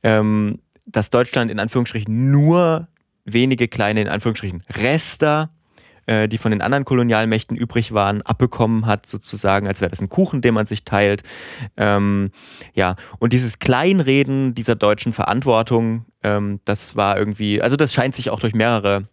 Ähm, 0.03 0.59
dass 0.85 1.09
Deutschland 1.09 1.51
in 1.51 1.59
Anführungsstrichen 1.59 2.31
nur 2.31 2.87
wenige 3.23 3.67
kleine, 3.67 4.01
in 4.01 4.07
Anführungsstrichen, 4.09 4.63
Rester, 4.69 5.51
äh, 6.05 6.27
die 6.27 6.37
von 6.37 6.51
den 6.51 6.61
anderen 6.61 6.85
Kolonialmächten 6.85 7.55
übrig 7.55 7.93
waren, 7.93 8.21
abbekommen 8.23 8.85
hat, 8.85 9.05
sozusagen, 9.05 9.67
als 9.67 9.81
wäre 9.81 9.89
das 9.89 10.01
ein 10.01 10.09
Kuchen, 10.09 10.41
den 10.41 10.53
man 10.53 10.65
sich 10.65 10.83
teilt. 10.83 11.23
Ähm, 11.77 12.31
ja, 12.73 12.95
und 13.19 13.33
dieses 13.33 13.59
Kleinreden 13.59 14.53
dieser 14.55 14.75
deutschen 14.75 15.13
Verantwortung, 15.13 16.05
ähm, 16.23 16.59
das 16.65 16.95
war 16.95 17.17
irgendwie, 17.17 17.61
also 17.61 17.75
das 17.75 17.93
scheint 17.93 18.15
sich 18.15 18.29
auch 18.29 18.39
durch 18.39 18.53
mehrere 18.53 19.07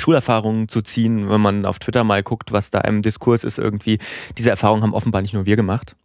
Schulerfahrungen 0.00 0.68
zu 0.68 0.82
ziehen, 0.82 1.28
wenn 1.28 1.40
man 1.40 1.66
auf 1.66 1.78
Twitter 1.78 2.04
mal 2.04 2.22
guckt, 2.22 2.52
was 2.52 2.70
da 2.70 2.80
im 2.80 3.02
Diskurs 3.02 3.44
ist 3.44 3.58
irgendwie. 3.58 3.98
Diese 4.38 4.50
Erfahrungen 4.50 4.82
haben 4.82 4.94
offenbar 4.94 5.22
nicht 5.22 5.34
nur 5.34 5.46
wir 5.46 5.56
gemacht. 5.56 5.96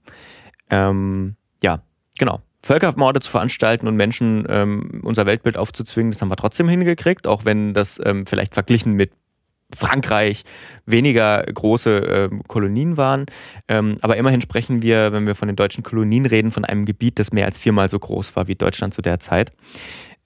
Ähm, 0.69 1.35
ja, 1.63 1.81
genau. 2.17 2.41
Völkermorde 2.61 3.19
zu 3.19 3.29
veranstalten 3.29 3.87
und 3.87 3.95
Menschen 3.95 4.45
ähm, 4.49 5.01
unser 5.03 5.27
Weltbild 5.27 5.55
aufzuzwingen, 5.55 6.11
das 6.11 6.21
haben 6.21 6.31
wir 6.31 6.35
trotzdem 6.35 6.67
hingekriegt, 6.67 7.27
auch 7.27 7.45
wenn 7.45 7.73
das 7.73 8.01
ähm, 8.03 8.25
vielleicht 8.25 8.55
verglichen 8.55 8.93
mit 8.93 9.11
Frankreich 9.73 10.43
weniger 10.85 11.43
große 11.43 11.97
äh, 11.97 12.29
Kolonien 12.47 12.97
waren. 12.97 13.25
Ähm, 13.67 13.97
aber 14.01 14.17
immerhin 14.17 14.41
sprechen 14.41 14.81
wir, 14.81 15.11
wenn 15.11 15.27
wir 15.27 15.35
von 15.35 15.47
den 15.47 15.55
deutschen 15.55 15.83
Kolonien 15.83 16.25
reden, 16.25 16.51
von 16.51 16.65
einem 16.65 16.85
Gebiet, 16.85 17.19
das 17.19 17.31
mehr 17.31 17.45
als 17.45 17.57
viermal 17.57 17.89
so 17.89 17.99
groß 17.99 18.35
war 18.35 18.47
wie 18.47 18.55
Deutschland 18.55 18.93
zu 18.93 19.01
der 19.01 19.19
Zeit. 19.19 19.51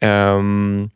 Ähm, 0.01 0.91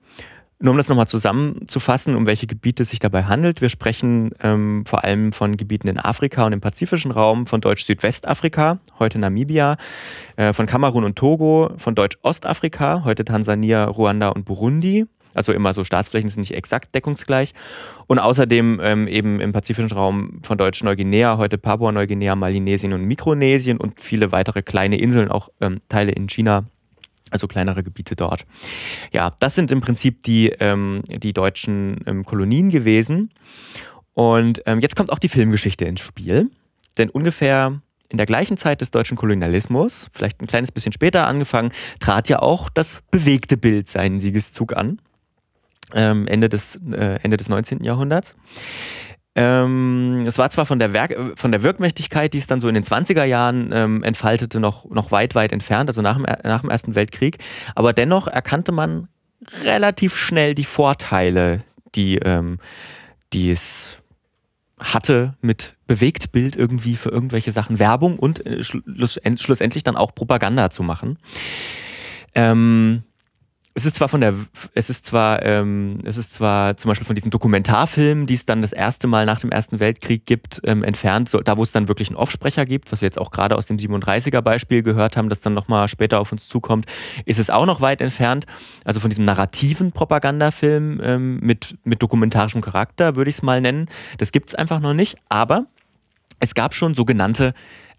nur 0.63 0.71
um 0.71 0.77
das 0.77 0.87
nochmal 0.87 1.07
zusammenzufassen, 1.07 2.15
um 2.15 2.25
welche 2.25 2.47
Gebiete 2.47 2.83
es 2.83 2.89
sich 2.89 2.99
dabei 2.99 3.25
handelt. 3.25 3.59
Wir 3.59 3.67
sprechen 3.67 4.31
ähm, 4.41 4.85
vor 4.85 5.03
allem 5.03 5.33
von 5.33 5.57
Gebieten 5.57 5.89
in 5.89 5.99
Afrika 5.99 6.45
und 6.45 6.53
im 6.53 6.61
pazifischen 6.61 7.11
Raum, 7.11 7.45
von 7.45 7.59
Deutsch-Südwestafrika, 7.59 8.79
heute 8.97 9.19
Namibia, 9.19 9.75
äh, 10.37 10.53
von 10.53 10.65
Kamerun 10.65 11.03
und 11.03 11.17
Togo, 11.17 11.71
von 11.75 11.95
Deutsch-Ostafrika, 11.95 13.03
heute 13.03 13.25
Tansania, 13.25 13.83
Ruanda 13.83 14.29
und 14.29 14.45
Burundi. 14.45 15.05
Also 15.33 15.51
immer 15.51 15.73
so 15.73 15.83
Staatsflächen 15.83 16.29
sind 16.29 16.39
nicht 16.39 16.53
exakt 16.53 16.95
deckungsgleich. 16.95 17.53
Und 18.07 18.19
außerdem 18.19 18.79
ähm, 18.81 19.07
eben 19.09 19.41
im 19.41 19.51
pazifischen 19.51 19.91
Raum 19.91 20.39
von 20.43 20.57
Deutsch-Neuguinea, 20.57 21.37
heute 21.37 21.57
Papua-Neuguinea, 21.57 22.37
Malinesien 22.37 22.93
und 22.93 23.03
Mikronesien 23.03 23.79
und 23.79 23.99
viele 23.99 24.31
weitere 24.31 24.61
kleine 24.61 24.97
Inseln, 24.97 25.29
auch 25.29 25.49
ähm, 25.59 25.81
Teile 25.89 26.13
in 26.13 26.29
China 26.29 26.63
also 27.33 27.47
kleinere 27.47 27.83
Gebiete 27.83 28.15
dort. 28.15 28.45
Ja, 29.11 29.35
das 29.39 29.55
sind 29.55 29.71
im 29.71 29.81
Prinzip 29.81 30.23
die, 30.23 30.49
ähm, 30.59 31.01
die 31.07 31.33
deutschen 31.33 31.99
ähm, 32.05 32.23
Kolonien 32.23 32.69
gewesen. 32.69 33.31
Und 34.13 34.61
ähm, 34.65 34.79
jetzt 34.79 34.95
kommt 34.95 35.11
auch 35.11 35.19
die 35.19 35.29
Filmgeschichte 35.29 35.85
ins 35.85 36.01
Spiel. 36.01 36.49
Denn 36.97 37.09
ungefähr 37.09 37.81
in 38.09 38.17
der 38.17 38.27
gleichen 38.27 38.57
Zeit 38.57 38.81
des 38.81 38.91
deutschen 38.91 39.17
Kolonialismus, 39.17 40.09
vielleicht 40.13 40.39
ein 40.41 40.47
kleines 40.47 40.71
bisschen 40.71 40.93
später 40.93 41.25
angefangen, 41.25 41.71
trat 41.99 42.29
ja 42.29 42.39
auch 42.39 42.69
das 42.69 43.01
bewegte 43.09 43.57
Bild 43.57 43.89
seinen 43.89 44.19
Siegeszug 44.19 44.77
an. 44.77 44.99
Ähm, 45.95 46.27
Ende, 46.27 46.47
des, 46.47 46.79
äh, 46.91 47.19
Ende 47.23 47.37
des 47.37 47.49
19. 47.49 47.83
Jahrhunderts. 47.83 48.35
Ähm, 49.35 50.25
es 50.27 50.37
war 50.37 50.49
zwar 50.49 50.65
von 50.65 50.77
der, 50.77 50.93
Werk 50.93 51.15
von 51.35 51.51
der 51.51 51.63
Wirkmächtigkeit, 51.63 52.33
die 52.33 52.37
es 52.37 52.47
dann 52.47 52.59
so 52.59 52.67
in 52.67 52.75
den 52.75 52.83
20er 52.83 53.23
Jahren 53.23 53.71
ähm, 53.73 54.03
entfaltete, 54.03 54.59
noch, 54.59 54.89
noch 54.89 55.11
weit, 55.11 55.33
weit 55.33 55.51
entfernt, 55.51 55.89
also 55.89 56.01
nach 56.01 56.17
dem, 56.17 56.25
nach 56.43 56.61
dem 56.61 56.69
Ersten 56.69 56.95
Weltkrieg, 56.95 57.39
aber 57.73 57.93
dennoch 57.93 58.27
erkannte 58.27 58.71
man 58.71 59.07
relativ 59.63 60.15
schnell 60.15 60.53
die 60.53 60.65
Vorteile, 60.65 61.63
die, 61.95 62.17
ähm, 62.17 62.59
die 63.33 63.49
es 63.49 63.97
hatte 64.79 65.35
mit 65.41 65.75
Bewegtbild 65.87 66.55
irgendwie 66.55 66.95
für 66.95 67.09
irgendwelche 67.09 67.51
Sachen 67.51 67.79
Werbung 67.79 68.19
und 68.19 68.45
äh, 68.45 68.63
schlussendlich 68.63 69.83
dann 69.83 69.95
auch 69.95 70.13
Propaganda 70.13 70.69
zu 70.69 70.83
machen. 70.83 71.17
Ähm, 72.35 73.03
es 73.75 73.85
ist 73.85 73.95
zwar 73.95 74.07
von 74.07 74.21
der, 74.21 74.35
es 74.75 74.89
ist 74.91 75.05
zwar, 75.05 75.43
ähm, 75.43 75.97
es 76.03 76.17
ist 76.17 76.33
zwar 76.33 76.77
zum 76.77 76.89
Beispiel 76.89 77.07
von 77.07 77.15
diesen 77.15 77.31
Dokumentarfilmen, 77.31 78.27
die 78.27 78.35
es 78.35 78.45
dann 78.45 78.61
das 78.61 78.71
erste 78.71 79.07
Mal 79.07 79.25
nach 79.25 79.39
dem 79.39 79.51
Ersten 79.51 79.79
Weltkrieg 79.79 80.27
gibt, 80.27 80.61
ähm, 80.63 80.83
entfernt, 80.83 81.27
so, 81.27 81.39
da 81.39 81.57
wo 81.57 81.63
es 81.63 81.71
dann 81.71 81.87
wirklich 81.87 82.09
einen 82.09 82.17
Offsprecher 82.17 82.65
gibt, 82.65 82.91
was 82.91 83.01
wir 83.01 83.07
jetzt 83.07 83.19
auch 83.19 83.31
gerade 83.31 83.57
aus 83.57 83.65
dem 83.65 83.77
37er 83.77 84.41
Beispiel 84.41 84.83
gehört 84.83 85.17
haben, 85.17 85.27
das 85.27 85.41
dann 85.41 85.53
nochmal 85.53 85.87
später 85.87 86.19
auf 86.19 86.31
uns 86.31 86.47
zukommt, 86.47 86.85
ist 87.25 87.39
es 87.39 87.49
auch 87.49 87.65
noch 87.65 87.81
weit 87.81 88.01
entfernt. 88.01 88.45
Also 88.85 88.99
von 88.99 89.09
diesem 89.09 89.25
narrativen 89.25 89.91
Propagandafilm 89.91 91.01
ähm, 91.03 91.39
mit, 91.39 91.75
mit 91.83 92.01
dokumentarischem 92.03 92.61
Charakter, 92.61 93.15
würde 93.15 93.29
ich 93.29 93.37
es 93.37 93.41
mal 93.41 93.59
nennen. 93.59 93.89
Das 94.19 94.31
gibt 94.31 94.49
es 94.49 94.55
einfach 94.55 94.81
noch 94.81 94.93
nicht, 94.93 95.17
aber 95.29 95.65
es 96.39 96.53
gab 96.53 96.75
schon 96.75 96.93
sogenannte 96.93 97.55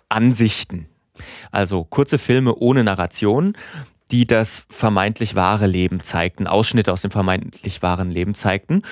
Ansichten. 0.08 0.86
Also 1.50 1.84
kurze 1.84 2.18
Filme 2.18 2.54
ohne 2.54 2.84
Narration, 2.84 3.56
die 4.10 4.26
das 4.26 4.64
vermeintlich 4.68 5.34
wahre 5.34 5.66
Leben 5.66 6.02
zeigten, 6.02 6.46
Ausschnitte 6.46 6.92
aus 6.92 7.02
dem 7.02 7.10
vermeintlich 7.10 7.82
wahren 7.82 8.10
Leben 8.10 8.34
zeigten. 8.34 8.82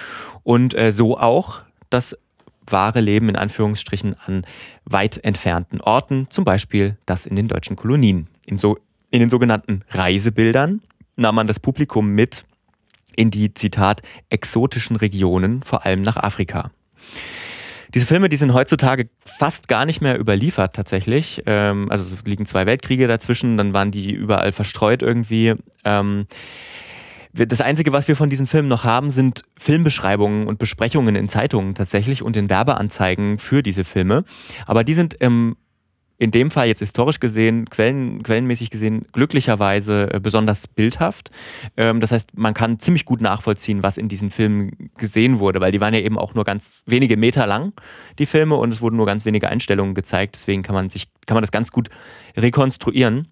Und 0.42 0.74
äh, 0.74 0.92
so 0.92 1.18
auch 1.18 1.62
das 1.90 2.16
wahre 2.66 3.00
Leben 3.00 3.28
in 3.28 3.36
Anführungsstrichen 3.36 4.16
an 4.24 4.42
weit 4.84 5.22
entfernten 5.24 5.80
Orten, 5.80 6.28
zum 6.30 6.44
Beispiel 6.44 6.96
das 7.06 7.26
in 7.26 7.36
den 7.36 7.48
deutschen 7.48 7.76
Kolonien. 7.76 8.28
In, 8.46 8.58
so, 8.58 8.78
in 9.10 9.20
den 9.20 9.30
sogenannten 9.30 9.84
Reisebildern 9.90 10.80
nahm 11.16 11.34
man 11.34 11.46
das 11.46 11.60
Publikum 11.60 12.08
mit 12.08 12.44
in 13.14 13.30
die, 13.30 13.52
Zitat, 13.52 14.00
exotischen 14.30 14.96
Regionen, 14.96 15.62
vor 15.62 15.84
allem 15.84 16.00
nach 16.00 16.16
Afrika. 16.16 16.70
Diese 17.94 18.06
Filme, 18.06 18.28
die 18.28 18.36
sind 18.36 18.54
heutzutage 18.54 19.10
fast 19.24 19.68
gar 19.68 19.84
nicht 19.84 20.00
mehr 20.00 20.18
überliefert 20.18 20.74
tatsächlich. 20.74 21.42
Ähm, 21.46 21.90
also 21.90 22.16
liegen 22.24 22.46
zwei 22.46 22.66
Weltkriege 22.66 23.06
dazwischen, 23.06 23.56
dann 23.56 23.74
waren 23.74 23.90
die 23.90 24.12
überall 24.12 24.52
verstreut 24.52 25.02
irgendwie. 25.02 25.54
Ähm, 25.84 26.26
das 27.34 27.62
Einzige, 27.62 27.92
was 27.92 28.08
wir 28.08 28.16
von 28.16 28.28
diesen 28.28 28.46
Filmen 28.46 28.68
noch 28.68 28.84
haben, 28.84 29.10
sind 29.10 29.42
Filmbeschreibungen 29.56 30.46
und 30.46 30.58
Besprechungen 30.58 31.16
in 31.16 31.28
Zeitungen 31.28 31.74
tatsächlich 31.74 32.22
und 32.22 32.36
in 32.36 32.50
Werbeanzeigen 32.50 33.38
für 33.38 33.62
diese 33.62 33.84
Filme. 33.84 34.24
Aber 34.66 34.84
die 34.84 34.94
sind 34.94 35.14
im 35.14 35.56
in 36.22 36.30
dem 36.30 36.52
Fall 36.52 36.68
jetzt 36.68 36.78
historisch 36.78 37.18
gesehen, 37.18 37.68
quellen, 37.68 38.22
quellenmäßig 38.22 38.70
gesehen, 38.70 39.06
glücklicherweise 39.10 40.08
äh, 40.12 40.20
besonders 40.20 40.68
bildhaft. 40.68 41.32
Ähm, 41.76 41.98
das 41.98 42.12
heißt, 42.12 42.38
man 42.38 42.54
kann 42.54 42.78
ziemlich 42.78 43.04
gut 43.04 43.20
nachvollziehen, 43.20 43.82
was 43.82 43.98
in 43.98 44.08
diesen 44.08 44.30
Filmen 44.30 44.92
gesehen 44.96 45.40
wurde, 45.40 45.60
weil 45.60 45.72
die 45.72 45.80
waren 45.80 45.92
ja 45.92 45.98
eben 45.98 46.16
auch 46.18 46.34
nur 46.34 46.44
ganz 46.44 46.84
wenige 46.86 47.16
Meter 47.16 47.44
lang, 47.48 47.72
die 48.20 48.26
Filme, 48.26 48.54
und 48.54 48.70
es 48.70 48.80
wurden 48.80 48.96
nur 48.96 49.06
ganz 49.06 49.24
wenige 49.24 49.48
Einstellungen 49.48 49.96
gezeigt. 49.96 50.36
Deswegen 50.36 50.62
kann 50.62 50.76
man 50.76 50.90
sich, 50.90 51.08
kann 51.26 51.34
man 51.34 51.42
das 51.42 51.50
ganz 51.50 51.72
gut 51.72 51.88
rekonstruieren. 52.36 53.26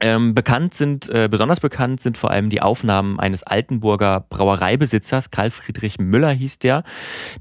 Ähm, 0.00 0.34
bekannt 0.34 0.74
sind, 0.74 1.08
äh, 1.08 1.28
besonders 1.28 1.58
bekannt 1.58 2.00
sind 2.00 2.16
vor 2.16 2.30
allem 2.30 2.50
die 2.50 2.62
Aufnahmen 2.62 3.18
eines 3.18 3.42
Altenburger 3.42 4.24
Brauereibesitzers, 4.28 5.32
Karl 5.32 5.50
Friedrich 5.50 5.98
Müller 5.98 6.30
hieß 6.30 6.60
der, 6.60 6.84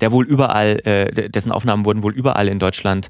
der 0.02 0.12
wohl 0.12 0.26
überall, 0.26 0.80
äh, 0.84 1.30
dessen 1.30 1.52
Aufnahmen 1.52 1.86
wurden 1.86 2.02
wohl 2.02 2.14
überall 2.14 2.48
in 2.48 2.58
Deutschland 2.58 3.10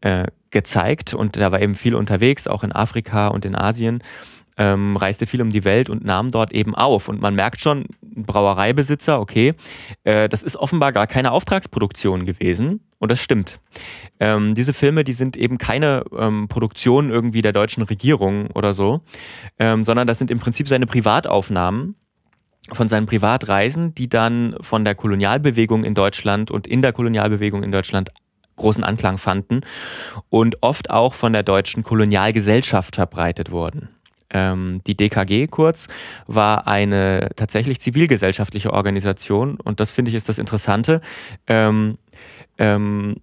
äh, 0.00 0.26
gezeigt 0.50 1.14
und 1.14 1.36
er 1.36 1.52
war 1.52 1.60
eben 1.60 1.74
viel 1.74 1.94
unterwegs, 1.94 2.46
auch 2.46 2.64
in 2.64 2.72
Afrika 2.72 3.28
und 3.28 3.44
in 3.44 3.54
Asien, 3.54 4.02
ähm, 4.58 4.96
reiste 4.96 5.26
viel 5.26 5.40
um 5.40 5.50
die 5.50 5.64
Welt 5.64 5.88
und 5.88 6.04
nahm 6.04 6.30
dort 6.30 6.52
eben 6.52 6.74
auf. 6.74 7.08
Und 7.08 7.20
man 7.20 7.34
merkt 7.34 7.60
schon, 7.60 7.86
Brauereibesitzer, 8.02 9.20
okay, 9.20 9.54
äh, 10.04 10.28
das 10.28 10.42
ist 10.42 10.56
offenbar 10.56 10.92
gar 10.92 11.06
keine 11.06 11.30
Auftragsproduktion 11.30 12.26
gewesen. 12.26 12.80
Und 12.98 13.12
das 13.12 13.20
stimmt. 13.20 13.60
Ähm, 14.18 14.54
diese 14.56 14.72
Filme, 14.72 15.04
die 15.04 15.12
sind 15.12 15.36
eben 15.36 15.56
keine 15.58 16.04
ähm, 16.18 16.48
Produktion 16.48 17.10
irgendwie 17.10 17.42
der 17.42 17.52
deutschen 17.52 17.84
Regierung 17.84 18.48
oder 18.50 18.74
so, 18.74 19.02
ähm, 19.60 19.84
sondern 19.84 20.08
das 20.08 20.18
sind 20.18 20.32
im 20.32 20.40
Prinzip 20.40 20.66
seine 20.66 20.86
Privataufnahmen 20.86 21.94
von 22.72 22.88
seinen 22.88 23.06
Privatreisen, 23.06 23.94
die 23.94 24.08
dann 24.08 24.56
von 24.60 24.84
der 24.84 24.96
Kolonialbewegung 24.96 25.84
in 25.84 25.94
Deutschland 25.94 26.50
und 26.50 26.66
in 26.66 26.82
der 26.82 26.92
Kolonialbewegung 26.92 27.62
in 27.62 27.70
Deutschland 27.70 28.10
großen 28.58 28.84
Anklang 28.84 29.18
fanden 29.18 29.62
und 30.28 30.62
oft 30.62 30.90
auch 30.90 31.14
von 31.14 31.32
der 31.32 31.42
deutschen 31.42 31.82
Kolonialgesellschaft 31.82 32.96
verbreitet 32.96 33.50
wurden. 33.50 33.88
Ähm, 34.30 34.82
die 34.86 34.96
DKG 34.96 35.46
kurz 35.46 35.88
war 36.26 36.66
eine 36.66 37.30
tatsächlich 37.36 37.80
zivilgesellschaftliche 37.80 38.72
Organisation 38.72 39.58
und 39.58 39.80
das 39.80 39.90
finde 39.90 40.10
ich 40.10 40.14
ist 40.14 40.28
das 40.28 40.38
Interessante. 40.38 41.00
Ähm, 41.46 41.96
ähm, 42.58 43.16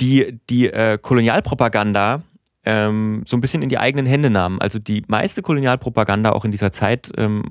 die 0.00 0.38
die 0.48 0.66
äh, 0.68 0.98
Kolonialpropaganda 1.00 2.22
ähm, 2.64 3.24
so 3.26 3.36
ein 3.36 3.40
bisschen 3.40 3.62
in 3.62 3.68
die 3.68 3.78
eigenen 3.78 4.06
Hände 4.06 4.30
nahmen. 4.30 4.60
Also 4.60 4.78
die 4.78 5.02
meiste 5.08 5.42
Kolonialpropaganda 5.42 6.30
auch 6.30 6.44
in 6.44 6.52
dieser 6.52 6.70
Zeit 6.70 7.10
ähm, 7.16 7.44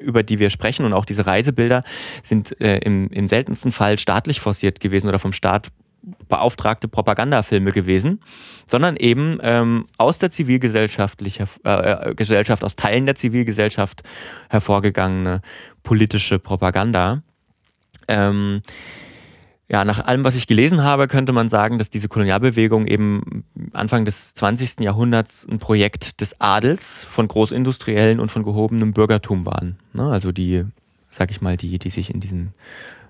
über 0.00 0.22
die 0.22 0.38
wir 0.38 0.50
sprechen 0.50 0.84
und 0.84 0.92
auch 0.92 1.04
diese 1.04 1.26
Reisebilder 1.26 1.84
sind 2.22 2.60
äh, 2.60 2.78
im, 2.78 3.08
im 3.08 3.28
seltensten 3.28 3.72
Fall 3.72 3.98
staatlich 3.98 4.40
forciert 4.40 4.80
gewesen 4.80 5.08
oder 5.08 5.18
vom 5.18 5.32
Staat 5.32 5.70
beauftragte 6.28 6.88
Propagandafilme 6.88 7.72
gewesen, 7.72 8.20
sondern 8.66 8.96
eben 8.96 9.38
ähm, 9.42 9.86
aus 9.98 10.18
der 10.18 10.30
zivilgesellschaftlichen 10.30 11.46
äh, 11.64 12.10
äh, 12.10 12.14
Gesellschaft, 12.14 12.64
aus 12.64 12.76
Teilen 12.76 13.06
der 13.06 13.16
Zivilgesellschaft 13.16 14.02
hervorgegangene 14.48 15.42
politische 15.82 16.38
Propaganda. 16.38 17.22
Ähm, 18.08 18.62
ja, 19.70 19.84
nach 19.84 20.04
allem, 20.04 20.24
was 20.24 20.34
ich 20.34 20.48
gelesen 20.48 20.82
habe, 20.82 21.06
könnte 21.06 21.32
man 21.32 21.48
sagen, 21.48 21.78
dass 21.78 21.90
diese 21.90 22.08
Kolonialbewegung 22.08 22.88
eben 22.88 23.44
Anfang 23.72 24.04
des 24.04 24.34
20. 24.34 24.80
Jahrhunderts 24.80 25.46
ein 25.48 25.60
Projekt 25.60 26.20
des 26.20 26.40
Adels 26.40 27.06
von 27.08 27.28
Großindustriellen 27.28 28.18
und 28.18 28.32
von 28.32 28.42
gehobenem 28.42 28.92
Bürgertum 28.92 29.46
waren. 29.46 29.76
Ne? 29.92 30.10
Also 30.10 30.32
die, 30.32 30.64
sag 31.08 31.30
ich 31.30 31.40
mal, 31.40 31.56
die, 31.56 31.78
die 31.78 31.90
sich 31.90 32.12
in 32.12 32.18
diesen 32.18 32.52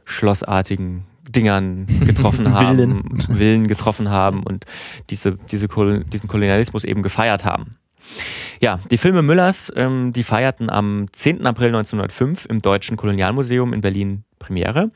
schlossartigen 0.04 1.04
Dingern 1.26 1.86
getroffen 2.04 2.52
haben, 2.52 2.76
Willen. 2.76 3.04
Willen 3.28 3.66
getroffen 3.66 4.10
haben 4.10 4.42
und 4.42 4.66
diese, 5.08 5.38
diese 5.50 5.66
diesen 5.66 6.28
Kolonialismus 6.28 6.84
eben 6.84 7.02
gefeiert 7.02 7.46
haben. 7.46 7.76
Ja, 8.60 8.80
die 8.90 8.98
Filme 8.98 9.22
Müllers, 9.22 9.72
ähm, 9.76 10.12
die 10.12 10.24
feierten 10.24 10.68
am 10.68 11.06
10. 11.10 11.46
April 11.46 11.68
1905 11.68 12.44
im 12.44 12.60
Deutschen 12.60 12.98
Kolonialmuseum 12.98 13.72
in 13.72 13.80
Berlin 13.80 14.24
Premiere. 14.38 14.90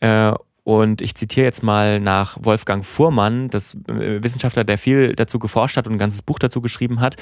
Äh, 0.00 0.32
und 0.68 1.00
ich 1.00 1.14
zitiere 1.14 1.46
jetzt 1.46 1.62
mal 1.62 1.98
nach 1.98 2.36
Wolfgang 2.42 2.84
Fuhrmann, 2.84 3.48
das 3.48 3.74
äh, 3.88 4.22
Wissenschaftler, 4.22 4.64
der 4.64 4.76
viel 4.76 5.14
dazu 5.14 5.38
geforscht 5.38 5.78
hat 5.78 5.86
und 5.86 5.94
ein 5.94 5.98
ganzes 5.98 6.20
Buch 6.20 6.38
dazu 6.38 6.60
geschrieben 6.60 7.00
hat. 7.00 7.16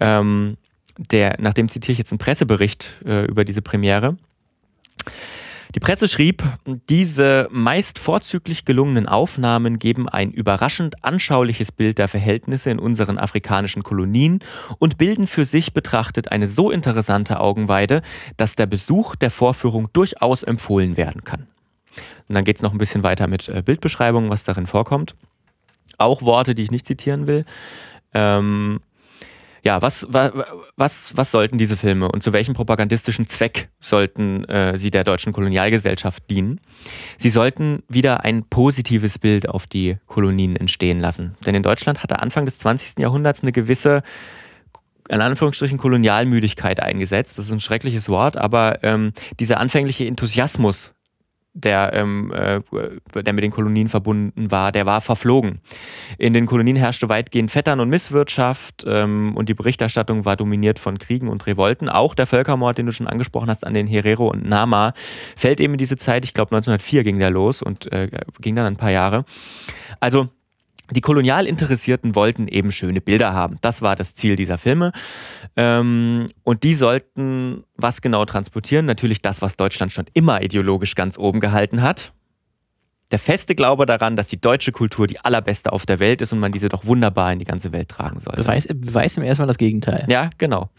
Ähm, 0.00 0.56
der, 0.96 1.36
nach 1.38 1.52
dem 1.52 1.68
zitiere 1.68 1.92
ich 1.92 1.98
jetzt 1.98 2.10
einen 2.12 2.20
Pressebericht 2.20 3.02
äh, 3.04 3.26
über 3.26 3.44
diese 3.44 3.60
Premiere. 3.60 4.16
Die 5.74 5.80
Presse 5.80 6.08
schrieb, 6.08 6.42
diese 6.88 7.48
meist 7.50 7.98
vorzüglich 7.98 8.64
gelungenen 8.64 9.06
Aufnahmen 9.06 9.78
geben 9.78 10.08
ein 10.08 10.30
überraschend 10.30 11.04
anschauliches 11.04 11.72
Bild 11.72 11.98
der 11.98 12.08
Verhältnisse 12.08 12.70
in 12.70 12.78
unseren 12.78 13.18
afrikanischen 13.18 13.82
Kolonien 13.82 14.38
und 14.78 14.96
bilden 14.96 15.26
für 15.26 15.44
sich 15.44 15.74
betrachtet 15.74 16.32
eine 16.32 16.48
so 16.48 16.70
interessante 16.70 17.40
Augenweide, 17.40 18.00
dass 18.38 18.56
der 18.56 18.64
Besuch 18.64 19.16
der 19.16 19.28
Vorführung 19.28 19.90
durchaus 19.92 20.42
empfohlen 20.42 20.96
werden 20.96 21.24
kann. 21.24 21.46
Und 22.28 22.34
dann 22.34 22.44
geht 22.44 22.56
es 22.56 22.62
noch 22.62 22.72
ein 22.72 22.78
bisschen 22.78 23.02
weiter 23.02 23.28
mit 23.28 23.48
äh, 23.48 23.62
Bildbeschreibungen, 23.62 24.30
was 24.30 24.44
darin 24.44 24.66
vorkommt. 24.66 25.14
Auch 25.98 26.22
Worte, 26.22 26.54
die 26.54 26.62
ich 26.62 26.70
nicht 26.70 26.86
zitieren 26.86 27.26
will. 27.26 27.44
Ähm, 28.12 28.80
ja, 29.66 29.82
was, 29.82 30.06
was, 30.12 31.16
was 31.16 31.30
sollten 31.32 31.58
diese 31.58 31.76
Filme 31.76 32.08
und 32.08 32.22
zu 32.22 32.32
welchem 32.32 32.54
propagandistischen 32.54 33.26
Zweck 33.26 33.68
sollten 33.80 34.44
äh, 34.44 34.78
sie 34.78 34.92
der 34.92 35.02
deutschen 35.02 35.32
Kolonialgesellschaft 35.32 36.30
dienen? 36.30 36.60
Sie 37.18 37.30
sollten 37.30 37.82
wieder 37.88 38.22
ein 38.22 38.44
positives 38.44 39.18
Bild 39.18 39.48
auf 39.48 39.66
die 39.66 39.96
Kolonien 40.06 40.54
entstehen 40.54 41.00
lassen. 41.00 41.34
Denn 41.44 41.56
in 41.56 41.64
Deutschland 41.64 42.04
hatte 42.04 42.20
Anfang 42.20 42.44
des 42.44 42.58
20. 42.58 43.00
Jahrhunderts 43.00 43.42
eine 43.42 43.50
gewisse 43.50 44.04
in 45.08 45.20
Anführungsstrichen 45.20 45.78
Kolonialmüdigkeit 45.78 46.80
eingesetzt. 46.80 47.36
Das 47.36 47.46
ist 47.46 47.52
ein 47.52 47.60
schreckliches 47.60 48.08
Wort, 48.08 48.36
aber 48.36 48.84
ähm, 48.84 49.12
dieser 49.40 49.58
anfängliche 49.58 50.06
Enthusiasmus 50.06 50.94
der, 51.56 51.92
ähm, 51.94 52.32
äh, 52.32 52.60
der 53.22 53.32
mit 53.32 53.42
den 53.42 53.50
Kolonien 53.50 53.88
verbunden 53.88 54.50
war, 54.50 54.72
der 54.72 54.84
war 54.84 55.00
verflogen. 55.00 55.60
In 56.18 56.34
den 56.34 56.46
Kolonien 56.46 56.76
herrschte 56.76 57.08
weitgehend 57.08 57.50
Vettern- 57.50 57.80
und 57.80 57.88
Misswirtschaft 57.88 58.84
ähm, 58.86 59.34
und 59.36 59.48
die 59.48 59.54
Berichterstattung 59.54 60.24
war 60.24 60.36
dominiert 60.36 60.78
von 60.78 60.98
Kriegen 60.98 61.28
und 61.28 61.46
Revolten. 61.46 61.88
Auch 61.88 62.14
der 62.14 62.26
Völkermord, 62.26 62.76
den 62.76 62.86
du 62.86 62.92
schon 62.92 63.06
angesprochen 63.06 63.48
hast, 63.48 63.66
an 63.66 63.72
den 63.72 63.86
Herero 63.86 64.28
und 64.28 64.46
Nama, 64.46 64.92
fällt 65.34 65.60
eben 65.60 65.74
in 65.74 65.78
diese 65.78 65.96
Zeit. 65.96 66.24
Ich 66.24 66.34
glaube, 66.34 66.54
1904 66.54 67.04
ging 67.04 67.18
der 67.18 67.30
los 67.30 67.62
und 67.62 67.90
äh, 67.90 68.10
ging 68.40 68.54
dann 68.54 68.66
ein 68.66 68.76
paar 68.76 68.90
Jahre. 68.90 69.24
Also 69.98 70.28
die 70.90 71.00
Kolonialinteressierten 71.00 72.14
wollten 72.14 72.48
eben 72.48 72.72
schöne 72.72 73.00
Bilder 73.00 73.32
haben. 73.32 73.56
Das 73.60 73.82
war 73.82 73.96
das 73.96 74.14
Ziel 74.14 74.36
dieser 74.36 74.58
Filme. 74.58 74.92
Ähm, 75.56 76.28
und 76.44 76.62
die 76.62 76.74
sollten 76.74 77.64
was 77.76 78.02
genau 78.02 78.24
transportieren? 78.24 78.86
Natürlich 78.86 79.22
das, 79.22 79.42
was 79.42 79.56
Deutschland 79.56 79.92
schon 79.92 80.06
immer 80.14 80.42
ideologisch 80.42 80.94
ganz 80.94 81.18
oben 81.18 81.40
gehalten 81.40 81.82
hat. 81.82 82.12
Der 83.12 83.18
feste 83.18 83.54
Glaube 83.54 83.86
daran, 83.86 84.16
dass 84.16 84.28
die 84.28 84.40
deutsche 84.40 84.72
Kultur 84.72 85.06
die 85.06 85.20
allerbeste 85.20 85.72
auf 85.72 85.86
der 85.86 86.00
Welt 86.00 86.22
ist 86.22 86.32
und 86.32 86.40
man 86.40 86.50
diese 86.50 86.68
doch 86.68 86.86
wunderbar 86.86 87.32
in 87.32 87.38
die 87.38 87.44
ganze 87.44 87.72
Welt 87.72 87.88
tragen 87.88 88.18
sollte. 88.18 88.42
Beweis, 88.42 88.66
beweis 88.66 89.16
ihm 89.16 89.22
erstmal 89.22 89.46
das 89.46 89.58
Gegenteil. 89.58 90.04
Ja, 90.08 90.30
genau. 90.38 90.70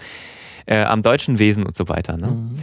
Äh, 0.65 0.83
am 0.83 1.01
deutschen 1.01 1.39
Wesen 1.39 1.65
und 1.65 1.75
so 1.75 1.87
weiter. 1.87 2.17
Ne? 2.17 2.27
Mhm. 2.27 2.57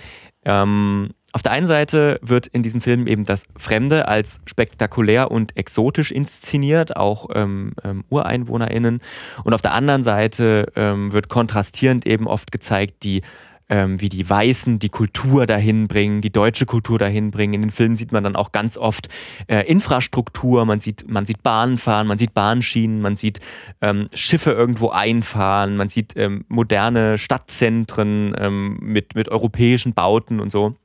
Ähm, 0.45 1.11
auf 1.35 1.43
der 1.43 1.51
einen 1.51 1.67
Seite 1.67 2.21
wird 2.23 2.47
in 2.47 2.63
diesem 2.63 2.81
Film 2.81 3.09
eben 3.09 3.25
das 3.25 3.49
Fremde 3.57 4.07
als 4.07 4.41
spektakulär 4.47 5.33
und 5.33 5.57
exotisch 5.57 6.13
inszeniert, 6.13 6.97
auch 6.97 7.27
ähm, 7.35 7.73
ähm, 7.83 8.05
UreinwohnerInnen. 8.09 9.01
Und 9.43 9.53
auf 9.53 9.61
der 9.61 9.73
anderen 9.73 10.05
Seite 10.05 10.73
ähm, 10.77 11.13
wird 11.13 11.29
kontrastierend 11.29 12.07
eben 12.07 12.29
oft 12.29 12.53
gezeigt, 12.53 13.03
die 13.03 13.23
ähm, 13.69 14.01
wie 14.01 14.09
die 14.09 14.29
Weißen 14.29 14.79
die 14.79 14.91
Kultur 14.91 15.47
dahin 15.47 15.89
bringen, 15.89 16.21
die 16.21 16.31
deutsche 16.31 16.67
Kultur 16.67 16.99
dahin 16.99 17.31
bringen. 17.33 17.55
In 17.55 17.63
den 17.63 17.71
Filmen 17.71 17.97
sieht 17.97 18.13
man 18.13 18.23
dann 18.23 18.37
auch 18.37 18.53
ganz 18.53 18.77
oft 18.77 19.09
äh, 19.49 19.63
Infrastruktur, 19.63 20.65
man 20.67 20.81
sieht, 20.81 21.11
man 21.11 21.27
sieht 21.27 21.43
Bahnen 21.43 21.79
fahren, 21.79 22.07
man 22.07 22.19
sieht 22.19 22.35
Bahnschienen, 22.35 23.01
man 23.01 23.17
sieht 23.17 23.41
ähm, 23.81 24.09
Schiffe 24.13 24.53
irgendwo 24.53 24.91
einfahren, 24.91 25.77
man 25.77 25.89
sieht 25.89 26.13
ähm, 26.17 26.45
moderne 26.49 27.19
Stadtzentren 27.19 28.37
ähm, 28.39 28.79
mit, 28.81 29.15
mit 29.15 29.31
europäischen 29.31 29.95
Bauten 29.95 30.41
und 30.41 30.53
so. 30.53 30.77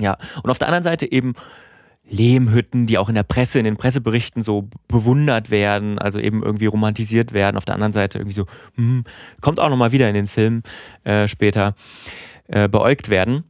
Ja, 0.00 0.16
und 0.42 0.50
auf 0.50 0.58
der 0.58 0.68
anderen 0.68 0.84
Seite 0.84 1.10
eben 1.10 1.34
Lehmhütten, 2.08 2.86
die 2.86 2.98
auch 2.98 3.08
in 3.08 3.14
der 3.14 3.22
Presse, 3.22 3.58
in 3.58 3.64
den 3.64 3.76
Presseberichten 3.76 4.42
so 4.42 4.68
bewundert 4.88 5.50
werden, 5.50 5.98
also 5.98 6.18
eben 6.18 6.42
irgendwie 6.42 6.66
romantisiert 6.66 7.32
werden. 7.32 7.56
Auf 7.56 7.64
der 7.64 7.76
anderen 7.76 7.92
Seite 7.92 8.18
irgendwie 8.18 8.34
so, 8.34 8.46
hm, 8.74 9.04
kommt 9.40 9.60
auch 9.60 9.68
nochmal 9.68 9.92
wieder 9.92 10.08
in 10.08 10.14
den 10.14 10.26
Film 10.26 10.62
äh, 11.04 11.28
später, 11.28 11.74
äh, 12.48 12.68
beäugt 12.68 13.10
werden. 13.10 13.44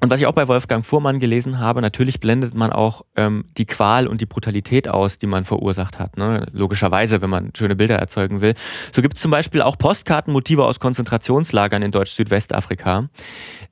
Und 0.00 0.10
was 0.10 0.20
ich 0.20 0.26
auch 0.26 0.32
bei 0.32 0.46
Wolfgang 0.46 0.84
Fuhrmann 0.84 1.20
gelesen 1.20 1.58
habe, 1.58 1.80
natürlich 1.80 2.20
blendet 2.20 2.54
man 2.54 2.70
auch 2.70 3.02
ähm, 3.16 3.46
die 3.56 3.64
Qual 3.64 4.06
und 4.06 4.20
die 4.20 4.26
Brutalität 4.26 4.88
aus, 4.88 5.18
die 5.18 5.26
man 5.26 5.46
verursacht 5.46 5.98
hat. 5.98 6.18
Ne? 6.18 6.46
Logischerweise, 6.52 7.22
wenn 7.22 7.30
man 7.30 7.52
schöne 7.56 7.76
Bilder 7.76 7.96
erzeugen 7.96 8.42
will. 8.42 8.54
So 8.92 9.00
gibt 9.00 9.16
es 9.16 9.22
zum 9.22 9.30
Beispiel 9.30 9.62
auch 9.62 9.78
Postkartenmotive 9.78 10.66
aus 10.66 10.80
Konzentrationslagern 10.80 11.80
in 11.80 11.92
Deutsch-Südwestafrika. 11.92 13.08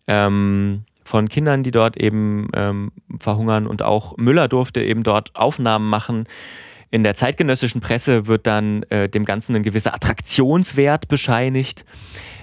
Ähm, 0.06 0.84
von 1.04 1.28
Kindern, 1.28 1.62
die 1.62 1.70
dort 1.70 1.96
eben 1.96 2.48
ähm, 2.54 2.92
verhungern. 3.18 3.66
Und 3.66 3.82
auch 3.82 4.16
Müller 4.16 4.48
durfte 4.48 4.82
eben 4.82 5.02
dort 5.02 5.34
Aufnahmen 5.34 5.88
machen. 5.88 6.24
In 6.90 7.02
der 7.02 7.14
zeitgenössischen 7.14 7.80
Presse 7.80 8.26
wird 8.26 8.46
dann 8.46 8.84
äh, 8.84 9.08
dem 9.08 9.24
Ganzen 9.24 9.56
ein 9.56 9.62
gewisser 9.62 9.94
Attraktionswert 9.94 11.08
bescheinigt. 11.08 11.84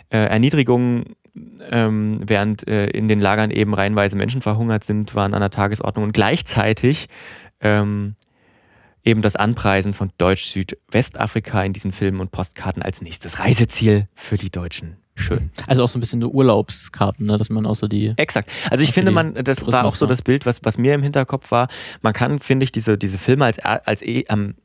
Äh, 0.10 0.18
Erniedrigungen 0.18 1.15
ähm, 1.70 2.20
während 2.22 2.68
äh, 2.68 2.88
in 2.88 3.08
den 3.08 3.20
Lagern 3.20 3.51
eben 3.51 3.74
reihenweise 3.74 4.15
Menschen 4.15 4.41
verhungert 4.41 4.84
sind, 4.84 5.15
waren 5.15 5.34
an 5.34 5.41
der 5.41 5.50
Tagesordnung 5.50 6.06
und 6.06 6.12
gleichzeitig 6.12 7.08
ähm, 7.62 8.15
eben 9.03 9.22
das 9.22 9.36
Anpreisen 9.36 9.94
von 9.94 10.12
Deutsch-Südwestafrika 10.18 11.63
in 11.63 11.74
diesen 11.74 11.91
Filmen 11.91 12.20
und 12.20 12.32
Postkarten 12.32 12.84
als 12.84 13.01
nächstes 13.01 13.39
Reiseziel 13.39 14.08
für 14.13 14.38
die 14.38 14.51
Deutschen. 14.51 14.98
Schön. 15.22 15.50
Also 15.68 15.84
auch 15.84 15.88
so 15.88 15.98
ein 15.98 16.01
bisschen 16.01 16.22
eine 16.22 16.30
Urlaubskarten, 16.30 17.25
ne? 17.25 17.38
dass 17.38 17.50
man 17.50 17.66
auch 17.66 17.75
so 17.75 17.88
die. 17.88 18.13
Exakt. 18.18 18.50
Also 18.70 18.84
ich 18.84 18.92
finde, 18.92 19.12
man, 19.12 19.36
das 19.36 19.66
war 19.68 19.86
auch 19.86 19.96
so 19.96 20.06
das 20.06 20.22
Bild, 20.22 20.46
was, 20.46 20.62
was 20.63 20.78
mir 20.78 20.94
im 20.94 21.04
Hinterkopf 21.04 21.51
war. 21.51 21.68
Man 22.01 22.13
kann, 22.13 22.40
finde 22.40 22.63
ich, 22.63 22.72
diese, 22.72 22.98
diese 22.98 23.18
Filme 23.18 23.46
als, 23.46 23.60
als 23.60 24.01
eh, 24.01 24.25
am 24.28 24.56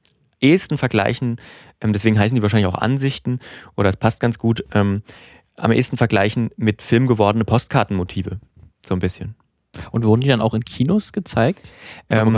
ehesten 0.41 0.79
vergleichen, 0.79 1.37
ähm, 1.81 1.93
deswegen 1.93 2.19
heißen 2.19 2.35
die 2.35 2.43
wahrscheinlich 2.43 2.67
auch 2.67 2.75
Ansichten, 2.75 3.41
oder 3.77 3.89
es 3.89 3.97
passt 3.97 4.21
ganz 4.21 4.39
gut. 4.39 4.65
Ähm, 4.73 5.03
am 5.59 5.73
ehesten 5.73 5.97
vergleichen 5.97 6.51
mit 6.57 6.83
Film 6.83 7.07
gewordene 7.07 7.45
Postkartenmotive. 7.45 8.39
So 8.87 8.95
ein 8.95 8.99
bisschen. 8.99 9.35
Und 9.91 10.05
wurden 10.05 10.21
die 10.21 10.29
dann 10.29 10.41
auch 10.41 10.55
in 10.55 10.65
Kinos 10.65 11.13
gezeigt? 11.13 11.73
Ähm, 12.09 12.35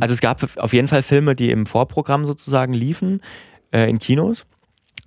also 0.00 0.14
es 0.14 0.20
gab 0.20 0.42
auf 0.58 0.72
jeden 0.72 0.88
Fall 0.88 1.02
Filme, 1.02 1.34
die 1.34 1.50
im 1.50 1.66
Vorprogramm 1.66 2.24
sozusagen 2.24 2.72
liefen, 2.72 3.20
äh, 3.72 3.88
in 3.88 3.98
Kinos. 3.98 4.46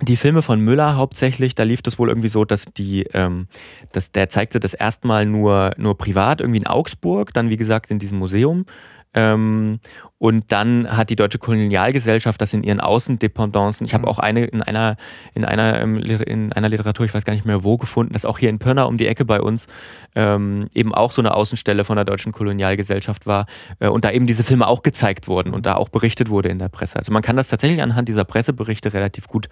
Die 0.01 0.15
Filme 0.15 0.41
von 0.41 0.61
Müller 0.61 0.95
hauptsächlich, 0.95 1.55
da 1.55 1.63
lief 1.63 1.81
das 1.81 1.99
wohl 1.99 2.07
irgendwie 2.07 2.29
so, 2.29 2.45
dass 2.45 2.65
die, 2.65 3.03
ähm, 3.13 3.47
dass 3.91 4.11
der 4.11 4.29
zeigte 4.29 4.59
das 4.59 4.73
erstmal 4.73 5.25
nur, 5.25 5.73
nur 5.77 5.97
privat, 5.97 6.39
irgendwie 6.39 6.59
in 6.59 6.67
Augsburg, 6.67 7.33
dann 7.33 7.49
wie 7.49 7.57
gesagt 7.57 7.91
in 7.91 7.99
diesem 7.99 8.17
Museum 8.17 8.65
ähm, 9.13 9.79
und 10.19 10.51
dann 10.51 10.95
hat 10.95 11.09
die 11.09 11.15
Deutsche 11.15 11.39
Kolonialgesellschaft 11.39 12.41
das 12.41 12.53
in 12.53 12.61
ihren 12.61 12.79
Außendependancen, 12.79 13.85
ich 13.85 13.93
habe 13.93 14.03
mhm. 14.03 14.09
auch 14.09 14.19
eine 14.19 14.45
in 14.45 14.61
einer, 14.61 14.97
in 15.33 15.45
einer 15.45 15.81
ähm, 15.81 15.97
in 15.97 16.53
einer 16.53 16.69
Literatur, 16.69 17.05
ich 17.05 17.13
weiß 17.13 17.25
gar 17.25 17.33
nicht 17.33 17.45
mehr 17.45 17.63
wo, 17.63 17.77
gefunden, 17.77 18.13
dass 18.13 18.25
auch 18.25 18.37
hier 18.37 18.49
in 18.49 18.59
Pirna 18.59 18.83
um 18.83 18.97
die 18.97 19.07
Ecke 19.07 19.25
bei 19.25 19.41
uns 19.41 19.67
ähm, 20.15 20.67
eben 20.73 20.93
auch 20.93 21.11
so 21.11 21.21
eine 21.21 21.33
Außenstelle 21.33 21.85
von 21.85 21.95
der 21.95 22.05
Deutschen 22.05 22.33
Kolonialgesellschaft 22.33 23.25
war 23.25 23.47
äh, 23.79 23.87
und 23.87 24.05
da 24.05 24.11
eben 24.11 24.27
diese 24.27 24.43
Filme 24.43 24.67
auch 24.67 24.83
gezeigt 24.83 25.27
wurden 25.27 25.53
und 25.53 25.65
da 25.65 25.75
auch 25.75 25.89
berichtet 25.89 26.29
wurde 26.29 26.49
in 26.49 26.59
der 26.59 26.69
Presse. 26.69 26.97
Also 26.97 27.11
man 27.11 27.21
kann 27.21 27.35
das 27.35 27.47
tatsächlich 27.47 27.81
anhand 27.81 28.09
dieser 28.09 28.25
Presseberichte 28.25 28.93
relativ 28.93 29.27
gut 29.27 29.49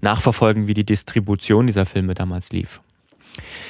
nachverfolgen, 0.00 0.68
wie 0.68 0.74
die 0.74 0.86
Distribution 0.86 1.66
dieser 1.66 1.84
Filme 1.84 2.14
damals 2.14 2.52
lief. 2.52 2.80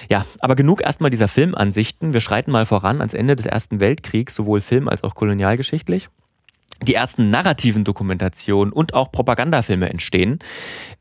Ja, 0.09 0.25
aber 0.41 0.57
genug 0.57 0.83
erstmal 0.83 1.11
dieser 1.11 1.29
Filmansichten. 1.29 2.13
Wir 2.13 2.21
schreiten 2.21 2.51
mal 2.51 2.67
voran 2.67 3.01
ans 3.01 3.15
Ende 3.15 3.37
des 3.37 3.47
Ersten 3.47 3.81
Weltkriegs, 3.81 4.35
sowohl 4.35 4.61
film- 4.61 4.89
als 4.89 5.05
auch 5.05 5.15
kolonialgeschichtlich 5.15 6.09
die 6.83 6.95
ersten 6.95 7.31
narrativen 7.31 7.85
Dokumentationen 7.85 8.73
und 8.73 8.93
auch 8.93 9.11
Propagandafilme 9.11 9.89
entstehen. 9.89 10.39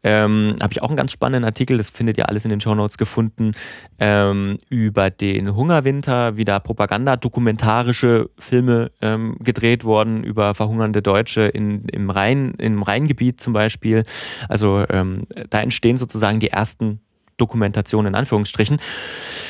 Ähm, 0.04 0.56
Habe 0.62 0.72
ich 0.72 0.82
auch 0.82 0.88
einen 0.88 0.96
ganz 0.96 1.12
spannenden 1.12 1.44
Artikel, 1.44 1.78
das 1.78 1.90
findet 1.90 2.18
ihr 2.18 2.30
alles 2.30 2.46
in 2.46 2.50
den 2.50 2.62
Shownotes 2.62 2.98
gefunden, 2.98 3.54
ähm, 4.00 4.58
über 4.70 5.10
den 5.10 5.54
Hungerwinter, 5.54 6.38
wie 6.38 6.46
da 6.46 6.60
propagandadokumentarische 6.60 8.30
Filme 8.40 8.92
ähm, 9.02 9.38
gedreht 9.42 9.84
wurden 9.84 10.24
über 10.24 10.54
verhungernde 10.54 11.02
Deutsche 11.02 11.42
in, 11.42 11.86
im, 11.90 12.10
Rhein, 12.10 12.54
im 12.58 12.82
Rheingebiet 12.82 13.42
zum 13.42 13.52
Beispiel. 13.52 14.04
Also 14.48 14.86
ähm, 14.90 15.28
da 15.50 15.62
entstehen 15.62 15.98
sozusagen 15.98 16.40
die 16.40 16.52
ersten 16.52 17.02
Dokumentation 17.38 18.06
in 18.06 18.16
Anführungsstrichen. 18.16 18.80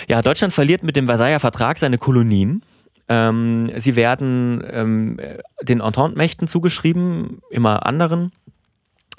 Ja, 0.07 0.21
Deutschland 0.21 0.53
verliert 0.53 0.83
mit 0.83 0.95
dem 0.95 1.07
Versailler 1.07 1.39
Vertrag 1.39 1.77
seine 1.77 1.97
Kolonien. 1.97 2.61
Ähm, 3.07 3.71
sie 3.77 3.95
werden 3.95 4.63
ähm, 4.71 5.17
den 5.61 5.81
Entente-Mächten 5.81 6.47
zugeschrieben, 6.47 7.41
immer 7.51 7.85
anderen, 7.85 8.31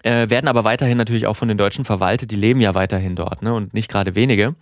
äh, 0.03 0.29
werden 0.29 0.49
aber 0.49 0.65
weiterhin 0.65 0.99
natürlich 0.99 1.27
auch 1.27 1.37
von 1.37 1.49
den 1.49 1.57
Deutschen 1.57 1.85
verwaltet. 1.85 2.31
Die 2.31 2.37
leben 2.37 2.61
ja 2.61 2.75
weiterhin 2.75 3.17
dort 3.17 3.43
ne, 3.43 3.55
und 3.55 3.75
nicht 3.75 3.89
gerade 3.89 4.15
wenige. 4.15 4.55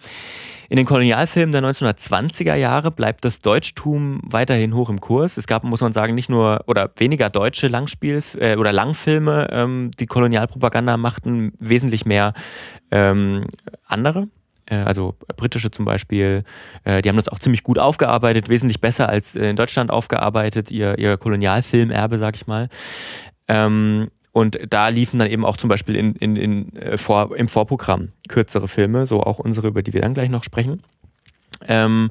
In 0.68 0.76
den 0.76 0.86
Kolonialfilmen 0.86 1.52
der 1.52 1.62
1920er 1.62 2.54
Jahre 2.54 2.90
bleibt 2.90 3.24
das 3.24 3.40
Deutschtum 3.40 4.20
weiterhin 4.24 4.74
hoch 4.74 4.90
im 4.90 5.00
Kurs. 5.00 5.36
Es 5.36 5.46
gab, 5.46 5.64
muss 5.64 5.80
man 5.80 5.92
sagen, 5.92 6.14
nicht 6.14 6.28
nur 6.28 6.64
oder 6.66 6.90
weniger 6.96 7.30
deutsche 7.30 7.68
Langspiel- 7.68 8.22
äh, 8.38 8.56
oder 8.56 8.72
Langfilme, 8.72 9.48
ähm, 9.50 9.90
die 9.98 10.06
Kolonialpropaganda 10.06 10.96
machten, 10.96 11.52
wesentlich 11.58 12.06
mehr 12.06 12.32
ähm, 12.90 13.46
andere 13.86 14.28
äh, 14.66 14.76
also 14.76 15.14
britische 15.36 15.70
zum 15.70 15.84
Beispiel, 15.84 16.44
äh, 16.84 17.02
die 17.02 17.08
haben 17.08 17.16
das 17.16 17.28
auch 17.28 17.38
ziemlich 17.38 17.62
gut 17.62 17.78
aufgearbeitet, 17.78 18.48
wesentlich 18.48 18.80
besser 18.80 19.08
als 19.08 19.36
in 19.36 19.56
Deutschland 19.56 19.90
aufgearbeitet, 19.90 20.70
ihr, 20.70 20.98
ihr 20.98 21.16
Kolonialfilmerbe, 21.16 22.18
sag 22.18 22.36
ich 22.36 22.46
mal. 22.46 22.68
Ähm, 23.46 24.08
und 24.34 24.58
da 24.68 24.88
liefen 24.88 25.20
dann 25.20 25.30
eben 25.30 25.44
auch 25.44 25.56
zum 25.56 25.68
Beispiel 25.68 25.94
in, 25.94 26.16
in, 26.16 26.34
in, 26.34 26.76
äh, 26.76 26.98
vor, 26.98 27.36
im 27.36 27.46
Vorprogramm 27.46 28.08
kürzere 28.28 28.66
Filme, 28.66 29.06
so 29.06 29.22
auch 29.22 29.38
unsere, 29.38 29.68
über 29.68 29.84
die 29.84 29.92
wir 29.92 30.00
dann 30.00 30.12
gleich 30.12 30.28
noch 30.28 30.42
sprechen. 30.42 30.82
Ähm, 31.68 32.10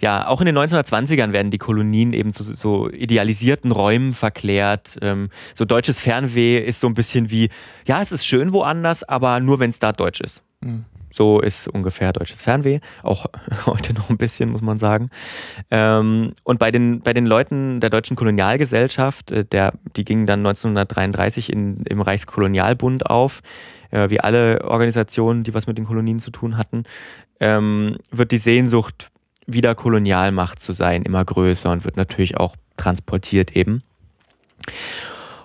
ja, 0.00 0.28
auch 0.28 0.40
in 0.40 0.46
den 0.46 0.56
1920ern 0.56 1.32
werden 1.32 1.50
die 1.50 1.58
Kolonien 1.58 2.12
eben 2.12 2.32
zu 2.32 2.44
so 2.44 2.88
idealisierten 2.88 3.72
Räumen 3.72 4.14
verklärt. 4.14 4.98
Ähm, 5.02 5.30
so 5.56 5.64
deutsches 5.64 5.98
Fernweh 5.98 6.58
ist 6.58 6.78
so 6.78 6.86
ein 6.86 6.94
bisschen 6.94 7.32
wie, 7.32 7.50
ja, 7.86 8.00
es 8.00 8.12
ist 8.12 8.24
schön 8.24 8.52
woanders, 8.52 9.02
aber 9.02 9.40
nur 9.40 9.58
wenn 9.58 9.70
es 9.70 9.80
da 9.80 9.90
deutsch 9.90 10.20
ist. 10.20 10.44
Mhm. 10.60 10.84
So 11.14 11.38
ist 11.38 11.68
ungefähr 11.68 12.12
deutsches 12.12 12.42
Fernweh. 12.42 12.80
Auch 13.04 13.26
heute 13.66 13.94
noch 13.94 14.10
ein 14.10 14.16
bisschen, 14.16 14.50
muss 14.50 14.62
man 14.62 14.78
sagen. 14.78 15.10
Ähm, 15.70 16.32
und 16.42 16.58
bei 16.58 16.72
den, 16.72 17.02
bei 17.02 17.12
den 17.12 17.24
Leuten 17.24 17.78
der 17.78 17.88
Deutschen 17.88 18.16
Kolonialgesellschaft, 18.16 19.30
äh, 19.30 19.44
der, 19.44 19.74
die 19.94 20.04
gingen 20.04 20.26
dann 20.26 20.40
1933 20.40 21.52
in, 21.52 21.84
im 21.84 22.00
Reichskolonialbund 22.00 23.06
auf, 23.06 23.42
äh, 23.92 24.10
wie 24.10 24.18
alle 24.18 24.64
Organisationen, 24.64 25.44
die 25.44 25.54
was 25.54 25.68
mit 25.68 25.78
den 25.78 25.84
Kolonien 25.84 26.18
zu 26.18 26.32
tun 26.32 26.56
hatten, 26.56 26.82
ähm, 27.38 27.98
wird 28.10 28.32
die 28.32 28.38
Sehnsucht, 28.38 29.12
wieder 29.46 29.76
Kolonialmacht 29.76 30.60
zu 30.60 30.72
sein, 30.72 31.02
immer 31.02 31.24
größer 31.24 31.70
und 31.70 31.84
wird 31.84 31.96
natürlich 31.96 32.38
auch 32.38 32.56
transportiert 32.76 33.54
eben. 33.54 33.84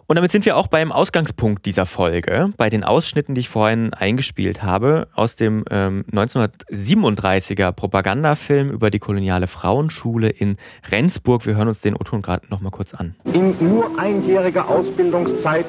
Und 0.09 0.15
damit 0.15 0.31
sind 0.31 0.43
wir 0.47 0.57
auch 0.57 0.65
beim 0.65 0.91
Ausgangspunkt 0.91 1.67
dieser 1.67 1.85
Folge, 1.85 2.49
bei 2.57 2.71
den 2.71 2.83
Ausschnitten, 2.83 3.35
die 3.35 3.41
ich 3.41 3.49
vorhin 3.49 3.93
eingespielt 3.93 4.63
habe, 4.63 5.07
aus 5.13 5.35
dem 5.35 5.63
ähm, 5.69 6.03
1937er 6.11 7.71
Propagandafilm 7.73 8.71
über 8.71 8.89
die 8.89 8.97
koloniale 8.97 9.45
Frauenschule 9.45 10.29
in 10.29 10.57
Rendsburg. 10.89 11.45
Wir 11.45 11.57
hören 11.57 11.67
uns 11.67 11.81
den 11.81 11.93
O-Ton 11.93 12.23
gerade 12.23 12.47
nochmal 12.49 12.71
kurz 12.71 12.95
an. 12.95 13.13
In 13.33 13.55
nur 13.59 13.99
einjähriger 13.99 14.67
Ausbildungszeit 14.67 15.67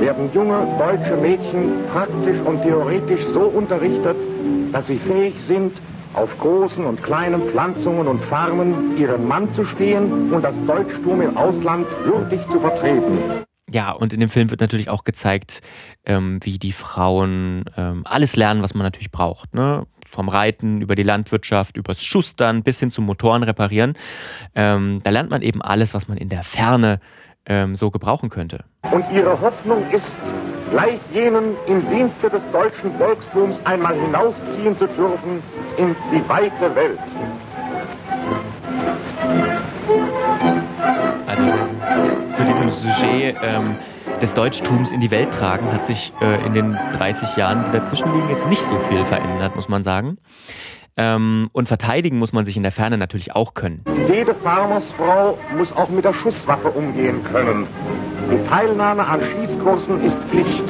werden 0.00 0.30
junge 0.32 0.66
deutsche 0.78 1.18
Mädchen 1.18 1.84
praktisch 1.92 2.40
und 2.46 2.62
theoretisch 2.62 3.26
so 3.34 3.40
unterrichtet, 3.40 4.16
dass 4.72 4.86
sie 4.86 4.96
fähig 4.96 5.34
sind, 5.46 5.76
auf 6.14 6.30
großen 6.38 6.86
und 6.86 7.02
kleinen 7.02 7.50
Pflanzungen 7.50 8.08
und 8.08 8.24
Farmen 8.24 8.96
ihren 8.96 9.28
Mann 9.28 9.54
zu 9.54 9.66
stehen 9.66 10.32
und 10.32 10.42
das 10.42 10.54
Deutschtum 10.66 11.20
im 11.20 11.36
Ausland 11.36 11.86
würdig 12.06 12.40
zu 12.50 12.58
vertreten. 12.60 13.44
Ja, 13.70 13.92
und 13.92 14.12
in 14.12 14.20
dem 14.20 14.28
Film 14.28 14.50
wird 14.50 14.60
natürlich 14.60 14.90
auch 14.90 15.04
gezeigt, 15.04 15.62
ähm, 16.04 16.38
wie 16.42 16.58
die 16.58 16.72
Frauen 16.72 17.64
ähm, 17.76 18.02
alles 18.04 18.36
lernen, 18.36 18.62
was 18.62 18.74
man 18.74 18.84
natürlich 18.84 19.10
braucht. 19.10 19.54
Ne? 19.54 19.86
Vom 20.10 20.28
Reiten 20.28 20.82
über 20.82 20.94
die 20.94 21.02
Landwirtschaft, 21.02 21.76
übers 21.76 22.04
Schustern 22.04 22.62
bis 22.62 22.78
hin 22.78 22.90
zum 22.90 23.06
Motoren 23.06 23.42
reparieren. 23.42 23.94
Ähm, 24.54 25.00
da 25.02 25.10
lernt 25.10 25.30
man 25.30 25.40
eben 25.42 25.62
alles, 25.62 25.94
was 25.94 26.08
man 26.08 26.18
in 26.18 26.28
der 26.28 26.42
Ferne 26.42 27.00
ähm, 27.46 27.74
so 27.74 27.90
gebrauchen 27.90 28.28
könnte. 28.28 28.64
Und 28.90 29.04
ihre 29.10 29.40
Hoffnung 29.40 29.90
ist, 29.90 30.04
gleich 30.70 31.00
jenen 31.12 31.56
im 31.66 31.88
Dienste 31.88 32.28
des 32.30 32.42
deutschen 32.52 32.96
Volkstums 32.98 33.56
einmal 33.64 33.94
hinausziehen 33.94 34.76
zu 34.76 34.86
dürfen 34.88 35.42
in 35.76 35.96
die 36.12 36.28
weite 36.28 36.74
Welt. 36.74 36.98
Also 41.26 42.13
zu 42.34 42.44
diesem 42.44 42.70
Sujet 42.70 43.36
ähm, 43.42 43.76
des 44.20 44.34
Deutschtums 44.34 44.92
in 44.92 45.00
die 45.00 45.10
Welt 45.10 45.32
tragen, 45.32 45.72
hat 45.72 45.84
sich 45.84 46.12
äh, 46.20 46.44
in 46.44 46.54
den 46.54 46.72
30 46.92 47.36
Jahren, 47.36 47.64
die 47.64 47.70
dazwischen 47.70 48.12
liegen, 48.14 48.28
jetzt 48.28 48.46
nicht 48.46 48.62
so 48.62 48.78
viel 48.78 49.04
verändert, 49.04 49.56
muss 49.56 49.68
man 49.68 49.82
sagen. 49.82 50.18
Ähm, 50.96 51.48
und 51.52 51.66
verteidigen 51.66 52.18
muss 52.18 52.32
man 52.32 52.44
sich 52.44 52.56
in 52.56 52.62
der 52.62 52.70
Ferne 52.72 52.98
natürlich 52.98 53.34
auch 53.34 53.54
können. 53.54 53.84
Jede 54.08 54.34
Farmersfrau 54.34 55.36
muss 55.56 55.72
auch 55.72 55.88
mit 55.88 56.04
der 56.04 56.14
Schusswaffe 56.14 56.70
umgehen 56.70 57.22
können. 57.32 57.66
Die 58.30 58.48
Teilnahme 58.48 59.04
an 59.04 59.20
Schießkursen 59.20 60.04
ist 60.04 60.16
Pflicht. 60.30 60.64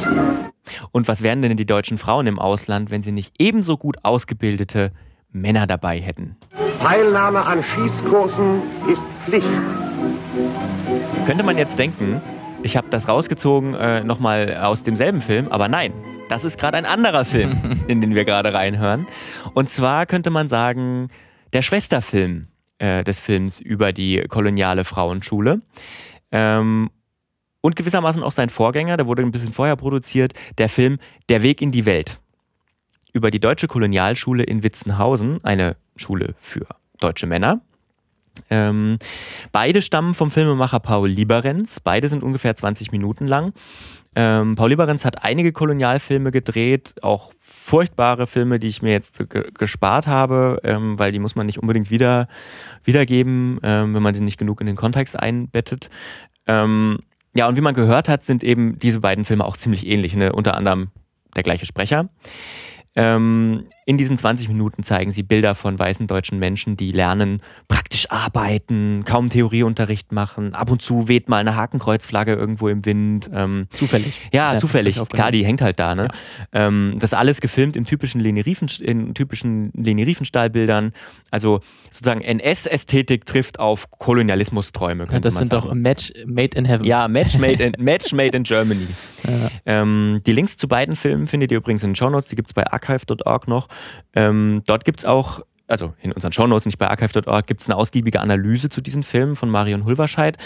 Und 0.93 1.09
was 1.09 1.23
wären 1.23 1.43
denn 1.43 1.57
die 1.57 1.67
deutschen 1.67 1.99
Frauen 1.99 2.27
im 2.27 2.39
Ausland, 2.39 2.91
wenn 2.91 3.03
sie 3.03 3.13
nicht 3.13 3.35
ebenso 3.39 3.77
gut 3.77 3.99
ausgebildete 4.03 4.93
Männer 5.31 5.67
dabei 5.67 6.01
hätten? 6.01 6.37
Teilnahme 6.85 7.43
an 7.43 7.65
Schießkursen 7.65 8.61
ist 8.93 9.01
Pflicht. 9.25 9.49
Könnte 11.25 11.43
man 11.43 11.57
jetzt 11.57 11.79
denken, 11.79 12.21
ich 12.63 12.77
habe 12.77 12.91
das 12.91 13.09
rausgezogen 13.09 13.73
äh, 13.73 14.05
nochmal 14.05 14.59
aus 14.59 14.83
demselben 14.83 15.23
Film, 15.23 15.49
aber 15.49 15.69
nein, 15.69 15.95
das 16.29 16.45
ist 16.45 16.59
gerade 16.59 16.77
ein 16.77 16.85
anderer 16.85 17.25
Film, 17.25 17.57
in 17.89 18.03
den 18.03 18.15
wir 18.15 18.27
gerade 18.27 18.53
reinhören. 18.53 19.07
Und 19.55 19.71
zwar 19.71 20.05
könnte 20.05 20.29
man 20.29 20.47
sagen, 20.47 21.09
der 21.55 21.63
Schwesterfilm 21.63 22.49
äh, 22.77 23.03
des 23.03 23.19
Films 23.19 23.61
über 23.61 23.95
die 23.95 24.23
koloniale 24.29 24.85
Frauenschule. 24.85 25.63
Ähm, 26.33 26.91
und 27.63 27.77
gewissermaßen 27.77 28.23
auch 28.23 28.33
sein 28.33 28.51
Vorgänger, 28.51 28.99
der 28.99 29.07
wurde 29.07 29.23
ein 29.23 29.33
bisschen 29.33 29.53
vorher 29.53 29.77
produziert, 29.77 30.35
der 30.59 30.69
Film 30.69 30.99
Der 31.31 31.43
Weg 31.43 31.63
in 31.63 31.73
die 31.73 31.87
Welt. 31.87 32.21
Über 33.15 33.31
die 33.31 33.39
deutsche 33.39 33.69
Kolonialschule 33.69 34.43
in 34.43 34.65
Witzenhausen, 34.65 35.39
eine 35.45 35.77
Schule 35.95 36.35
für 36.41 36.67
deutsche 36.99 37.29
Männer. 37.29 37.61
Ähm, 38.51 38.99
beide 39.53 39.83
stammen 39.83 40.15
vom 40.15 40.33
Filmemacher 40.33 40.81
Paul 40.81 41.09
Lieberenz. 41.09 41.79
Beide 41.79 42.09
sind 42.09 42.25
ungefähr 42.25 42.57
20 42.57 42.91
Minuten 42.91 43.29
lang. 43.29 43.53
Ähm, 44.17 44.57
Paul 44.57 44.71
Lieberenz 44.71 45.05
hat 45.05 45.25
einige 45.25 45.53
Kolonialfilme 45.53 46.33
gedreht, 46.33 46.97
auch 47.03 47.33
furchtbare 47.41 48.27
Filme, 48.27 48.59
die 48.59 48.67
ich 48.67 48.83
mir 48.83 48.91
jetzt 48.91 49.31
ge 49.31 49.49
gespart 49.55 50.09
habe, 50.09 50.61
ähm, 50.65 50.99
weil 50.99 51.13
die 51.13 51.21
muss 51.21 51.37
man 51.37 51.47
nicht 51.47 51.61
unbedingt 51.61 51.93
wieder 51.93 52.27
wiedergeben, 52.83 53.61
ähm, 53.63 53.95
wenn 53.95 54.03
man 54.03 54.15
sie 54.15 54.25
nicht 54.25 54.39
genug 54.39 54.61
in 54.61 54.67
den 54.67 54.77
Kontext 54.77 55.17
einbettet. 55.17 55.89
Ähm, 56.49 56.99
ja, 57.37 57.47
und 57.47 57.57
wie 57.57 57.61
man 57.61 57.75
gehört 57.75 58.09
hat, 58.09 58.25
sind 58.25 58.43
eben 58.43 58.77
diese 58.81 58.99
beiden 58.99 59.25
Filme 59.25 59.45
auch 59.45 59.57
ziemlich 59.57 59.87
ähnlich. 59.87 60.17
Ne? 60.17 60.33
Unter 60.33 60.57
anderem 60.57 60.89
der 61.37 61.45
gleiche 61.45 61.67
Sprecher. 61.67 62.09
Ähm, 62.97 63.69
in 63.87 63.99
diesen 63.99 64.17
20 64.17 64.49
Minuten 64.49 64.83
zeigen 64.83 65.13
sie 65.13 65.23
Bilder 65.23 65.55
von 65.55 65.79
weißen 65.79 66.07
deutschen 66.07 66.39
Menschen, 66.39 66.77
die 66.77 66.93
lernen, 66.93 67.43
praktisch 67.69 68.11
arbeiten, 68.11 69.05
kaum 69.05 69.29
Theorieunterricht 69.29 70.13
machen. 70.13 70.55
Ab 70.55 70.71
und 70.71 70.81
zu 70.81 71.09
weht 71.09 71.29
mal 71.29 71.39
eine 71.39 71.55
Hakenkreuzflagge 71.55 72.33
irgendwo 72.33 72.69
im 72.69 72.85
Wind. 72.87 73.31
Ähm, 73.33 73.67
zufällig. 73.71 74.21
Ja, 74.33 74.53
ja 74.53 74.59
zufällig. 74.59 74.97
Klar, 75.11 75.33
die 75.33 75.45
hängt 75.45 75.61
halt 75.61 75.79
da. 75.79 75.95
Ne? 75.95 76.07
Ja. 76.53 76.67
Ähm, 76.67 76.97
das 76.99 77.13
alles 77.13 77.41
gefilmt 77.41 77.77
in 77.77 77.85
typischen 77.85 78.21
Leni, 78.21 78.41
Riefen, 78.41 78.69
in 78.81 79.13
typischen 79.13 79.71
Leni 79.75 80.03
Riefenstahl-Bildern. 80.03 80.93
Also 81.31 81.61
sozusagen 81.91 82.23
NS-Ästhetik 82.23 83.27
trifft 83.27 83.59
auf 83.59 83.91
Kolonialismusträume. 83.91 85.05
Ja, 85.11 85.21
das 85.21 85.35
sind 85.35 85.51
sagen. 85.51 85.67
doch 85.67 85.75
Match 85.75 86.13
Made 86.27 86.57
in 86.57 86.65
Heaven. 86.65 86.87
Ja, 86.87 87.07
Match 87.09 87.39
Made 87.39 87.63
in, 87.63 87.75
Match 87.79 88.13
made 88.13 88.37
in 88.37 88.45
Germany. 88.45 88.87
Ähm, 89.67 90.21
die 90.27 90.33
Links 90.33 90.57
zu 90.57 90.69
beiden 90.69 90.97
Filmen 90.97 91.27
findet 91.27 91.51
ihr 91.51 91.59
übrigens 91.59 91.83
in 91.83 91.91
den 91.91 91.97
Shownotes. 91.97 92.29
Die 92.29 92.37
gibt 92.37 92.51
es 92.51 92.55
bei 92.55 92.67
archive.org 92.67 93.49
noch. 93.49 93.69
Ähm, 94.15 94.63
dort 94.67 94.85
gibt 94.85 95.01
es 95.01 95.05
auch, 95.05 95.41
also 95.67 95.95
in 96.03 96.13
unseren 96.13 96.33
Shownotes, 96.33 96.67
nicht 96.67 96.79
bei 96.79 96.89
archive.org, 96.89 97.47
gibt 97.47 97.63
es 97.63 97.69
eine 97.69 97.77
ausgiebige 97.77 98.21
Analyse 98.21 98.69
zu 98.69 98.81
diesen 98.81 99.03
Filmen 99.03 99.37
von 99.37 99.51
Marion 99.51 99.85
Hulverscheid. 99.85 100.37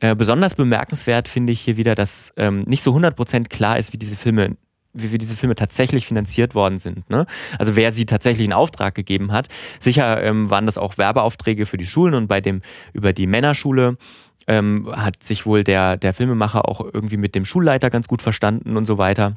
Äh, 0.00 0.14
besonders 0.14 0.54
bemerkenswert 0.54 1.28
finde 1.28 1.52
ich 1.52 1.60
hier 1.60 1.76
wieder, 1.76 1.94
dass 1.94 2.32
ähm, 2.36 2.62
nicht 2.66 2.82
so 2.82 2.94
100% 2.94 3.48
klar 3.48 3.78
ist, 3.78 3.92
wie 3.92 3.98
diese 3.98 4.16
Filme 4.16 4.56
wie, 4.94 5.12
wie 5.12 5.18
diese 5.18 5.36
Filme 5.36 5.54
tatsächlich 5.54 6.06
finanziert 6.06 6.54
worden 6.54 6.78
sind. 6.78 7.10
Ne? 7.10 7.26
Also 7.58 7.76
wer 7.76 7.92
sie 7.92 8.06
tatsächlich 8.06 8.46
in 8.46 8.52
Auftrag 8.52 8.94
gegeben 8.94 9.32
hat. 9.32 9.48
Sicher 9.80 10.22
ähm, 10.22 10.50
waren 10.50 10.66
das 10.66 10.78
auch 10.78 10.96
Werbeaufträge 10.96 11.66
für 11.66 11.76
die 11.76 11.86
Schulen 11.86 12.14
und 12.14 12.28
bei 12.28 12.40
dem 12.40 12.62
über 12.92 13.12
die 13.12 13.26
Männerschule 13.26 13.98
ähm, 14.46 14.90
hat 14.94 15.22
sich 15.22 15.46
wohl 15.46 15.64
der, 15.64 15.96
der 15.96 16.14
Filmemacher 16.14 16.68
auch 16.68 16.80
irgendwie 16.80 17.16
mit 17.16 17.34
dem 17.34 17.44
Schulleiter 17.44 17.90
ganz 17.90 18.08
gut 18.08 18.22
verstanden 18.22 18.76
und 18.76 18.86
so 18.86 18.98
weiter. 18.98 19.34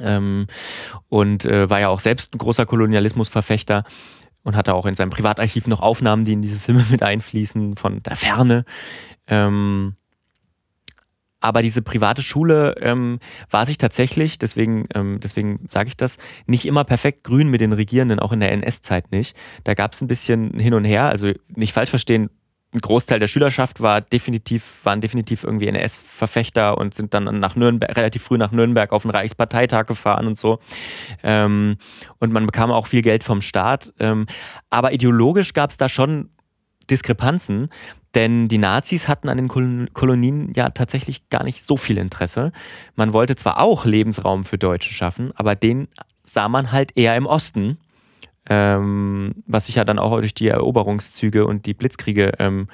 Ähm, 0.00 0.46
und 1.08 1.44
äh, 1.44 1.68
war 1.68 1.80
ja 1.80 1.88
auch 1.88 2.00
selbst 2.00 2.34
ein 2.34 2.38
großer 2.38 2.66
Kolonialismusverfechter 2.66 3.84
und 4.42 4.56
hatte 4.56 4.74
auch 4.74 4.86
in 4.86 4.94
seinem 4.94 5.10
Privatarchiv 5.10 5.66
noch 5.66 5.80
Aufnahmen, 5.80 6.24
die 6.24 6.32
in 6.32 6.42
diese 6.42 6.58
Filme 6.58 6.84
mit 6.90 7.02
einfließen, 7.02 7.76
von 7.76 8.02
der 8.02 8.16
Ferne. 8.16 8.64
Ähm, 9.26 9.96
aber 11.40 11.62
diese 11.62 11.82
private 11.82 12.22
Schule 12.22 12.74
ähm, 12.80 13.20
war 13.48 13.64
sich 13.64 13.78
tatsächlich, 13.78 14.38
deswegen, 14.38 14.86
ähm, 14.94 15.20
deswegen 15.22 15.60
sage 15.68 15.88
ich 15.88 15.96
das, 15.96 16.18
nicht 16.46 16.66
immer 16.66 16.82
perfekt 16.82 17.22
grün 17.22 17.48
mit 17.48 17.60
den 17.60 17.72
Regierenden, 17.72 18.18
auch 18.18 18.32
in 18.32 18.40
der 18.40 18.50
NS-Zeit 18.52 19.12
nicht. 19.12 19.36
Da 19.62 19.74
gab 19.74 19.92
es 19.92 20.00
ein 20.00 20.08
bisschen 20.08 20.58
hin 20.58 20.74
und 20.74 20.84
her. 20.84 21.04
Also 21.04 21.32
nicht 21.54 21.72
falsch 21.72 21.90
verstehen, 21.90 22.28
ein 22.74 22.80
Großteil 22.80 23.18
der 23.18 23.28
Schülerschaft 23.28 23.80
war 23.80 24.02
definitiv, 24.02 24.80
waren 24.84 25.00
definitiv 25.00 25.42
irgendwie 25.42 25.68
NS-Verfechter 25.68 26.76
und 26.76 26.94
sind 26.94 27.14
dann 27.14 27.24
nach 27.40 27.56
Nürnberg, 27.56 27.96
relativ 27.96 28.22
früh 28.22 28.36
nach 28.36 28.52
Nürnberg 28.52 28.92
auf 28.92 29.02
den 29.02 29.10
Reichsparteitag 29.10 29.86
gefahren 29.86 30.26
und 30.26 30.36
so. 30.36 30.58
Ähm, 31.22 31.78
und 32.18 32.32
man 32.32 32.44
bekam 32.44 32.70
auch 32.70 32.86
viel 32.86 33.00
Geld 33.00 33.24
vom 33.24 33.40
Staat. 33.40 33.94
Ähm, 33.98 34.26
aber 34.68 34.92
ideologisch 34.92 35.54
gab 35.54 35.70
es 35.70 35.78
da 35.78 35.88
schon 35.88 36.28
Diskrepanzen, 36.90 37.70
denn 38.14 38.48
die 38.48 38.58
Nazis 38.58 39.08
hatten 39.08 39.28
an 39.28 39.36
den 39.38 39.48
Kolonien 39.92 40.52
ja 40.54 40.70
tatsächlich 40.70 41.28
gar 41.30 41.44
nicht 41.44 41.64
so 41.64 41.76
viel 41.76 41.98
Interesse. 41.98 42.52
Man 42.96 43.12
wollte 43.12 43.36
zwar 43.36 43.60
auch 43.60 43.84
Lebensraum 43.84 44.44
für 44.44 44.58
Deutsche 44.58 44.92
schaffen, 44.92 45.32
aber 45.36 45.54
den 45.54 45.88
sah 46.22 46.48
man 46.48 46.72
halt 46.72 46.96
eher 46.96 47.16
im 47.16 47.26
Osten 47.26 47.78
ähm, 48.48 49.34
was 49.46 49.66
sich 49.66 49.76
ja 49.76 49.84
dann 49.84 49.98
auch 49.98 50.18
durch 50.20 50.34
die 50.34 50.48
Eroberungszüge 50.48 51.46
und 51.46 51.66
die 51.66 51.74
Blitzkriege 51.74 52.32
ähm, 52.38 52.68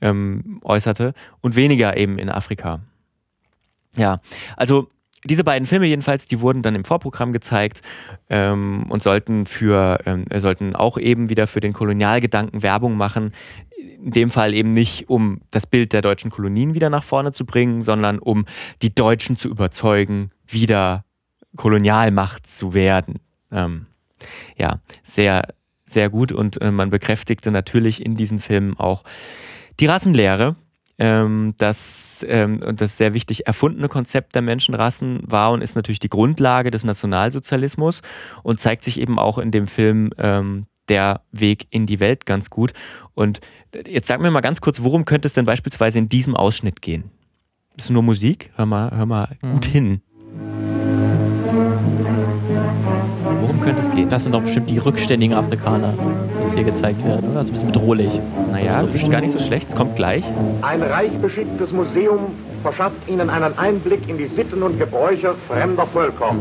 ähm, 0.00 0.60
äußerte 0.64 1.14
und 1.40 1.56
weniger 1.56 1.96
eben 1.96 2.18
in 2.18 2.28
Afrika. 2.28 2.80
Ja, 3.96 4.20
also 4.56 4.88
diese 5.24 5.44
beiden 5.44 5.66
Filme 5.66 5.86
jedenfalls, 5.86 6.26
die 6.26 6.40
wurden 6.40 6.62
dann 6.62 6.74
im 6.74 6.84
Vorprogramm 6.84 7.32
gezeigt 7.32 7.82
ähm, 8.28 8.86
und 8.88 9.02
sollten 9.02 9.46
für 9.46 10.00
ähm, 10.04 10.24
sollten 10.34 10.74
auch 10.74 10.98
eben 10.98 11.30
wieder 11.30 11.46
für 11.46 11.60
den 11.60 11.72
Kolonialgedanken 11.72 12.62
Werbung 12.62 12.96
machen. 12.96 13.32
In 13.78 14.10
dem 14.10 14.30
Fall 14.30 14.52
eben 14.52 14.72
nicht, 14.72 15.08
um 15.08 15.40
das 15.50 15.66
Bild 15.66 15.92
der 15.92 16.02
deutschen 16.02 16.30
Kolonien 16.30 16.74
wieder 16.74 16.90
nach 16.90 17.04
vorne 17.04 17.32
zu 17.32 17.46
bringen, 17.46 17.82
sondern 17.82 18.18
um 18.18 18.46
die 18.80 18.94
Deutschen 18.94 19.36
zu 19.36 19.48
überzeugen, 19.48 20.30
wieder 20.46 21.04
Kolonialmacht 21.56 22.46
zu 22.46 22.74
werden. 22.74 23.20
Ähm, 23.52 23.86
ja, 24.56 24.80
sehr, 25.02 25.48
sehr 25.84 26.10
gut 26.10 26.32
und 26.32 26.60
äh, 26.60 26.70
man 26.70 26.90
bekräftigte 26.90 27.50
natürlich 27.50 28.04
in 28.04 28.16
diesen 28.16 28.38
Filmen 28.38 28.78
auch 28.78 29.04
die 29.80 29.86
Rassenlehre, 29.86 30.56
ähm, 30.98 31.54
das, 31.58 32.24
ähm, 32.28 32.60
und 32.64 32.80
das 32.80 32.96
sehr 32.96 33.14
wichtig 33.14 33.46
erfundene 33.46 33.88
Konzept 33.88 34.34
der 34.34 34.42
Menschenrassen 34.42 35.20
war 35.26 35.52
und 35.52 35.62
ist 35.62 35.74
natürlich 35.74 35.98
die 35.98 36.08
Grundlage 36.08 36.70
des 36.70 36.84
Nationalsozialismus 36.84 38.02
und 38.42 38.60
zeigt 38.60 38.84
sich 38.84 39.00
eben 39.00 39.18
auch 39.18 39.38
in 39.38 39.50
dem 39.50 39.66
Film 39.66 40.10
ähm, 40.18 40.66
Der 40.88 41.22
Weg 41.32 41.66
in 41.70 41.86
die 41.86 42.00
Welt 42.00 42.26
ganz 42.26 42.50
gut. 42.50 42.72
Und 43.14 43.40
jetzt 43.86 44.08
sag 44.08 44.20
mir 44.20 44.30
mal 44.30 44.40
ganz 44.42 44.60
kurz, 44.60 44.82
worum 44.82 45.04
könnte 45.04 45.26
es 45.26 45.34
denn 45.34 45.44
beispielsweise 45.44 45.98
in 45.98 46.08
diesem 46.08 46.36
Ausschnitt 46.36 46.82
gehen? 46.82 47.10
Ist 47.76 47.90
nur 47.90 48.02
Musik? 48.02 48.50
Hör 48.56 48.66
mal, 48.66 48.90
hör 48.90 49.06
mal 49.06 49.36
mhm. 49.42 49.52
gut 49.52 49.66
hin. 49.66 50.02
Könnte 53.62 53.80
es 53.80 53.90
gehen? 53.90 54.08
Das 54.08 54.24
sind 54.24 54.32
doch 54.32 54.42
bestimmt 54.42 54.70
die 54.70 54.78
rückständigen 54.78 55.36
Afrikaner, 55.36 55.94
die 55.96 56.42
jetzt 56.42 56.54
hier 56.54 56.64
gezeigt 56.64 57.04
werden, 57.04 57.30
oder? 57.30 57.34
Das 57.34 57.46
ist 57.46 57.50
ein 57.50 57.52
bisschen 57.52 57.72
bedrohlich. 57.72 58.20
Naja, 58.50 58.80
so 58.80 58.86
ist 58.88 59.10
gar 59.10 59.20
nicht 59.20 59.30
so 59.30 59.38
schlecht, 59.38 59.68
es 59.68 59.76
kommt 59.76 59.94
gleich. 59.94 60.24
Ein 60.62 60.82
reich 60.82 61.12
beschicktes 61.12 61.70
Museum 61.70 62.34
verschafft 62.62 62.96
Ihnen 63.08 63.30
einen 63.30 63.56
Einblick 63.58 64.08
in 64.08 64.18
die 64.18 64.26
Sitten 64.26 64.62
und 64.62 64.78
Gebräuche 64.78 65.34
fremder 65.48 65.86
Völker. 65.86 66.34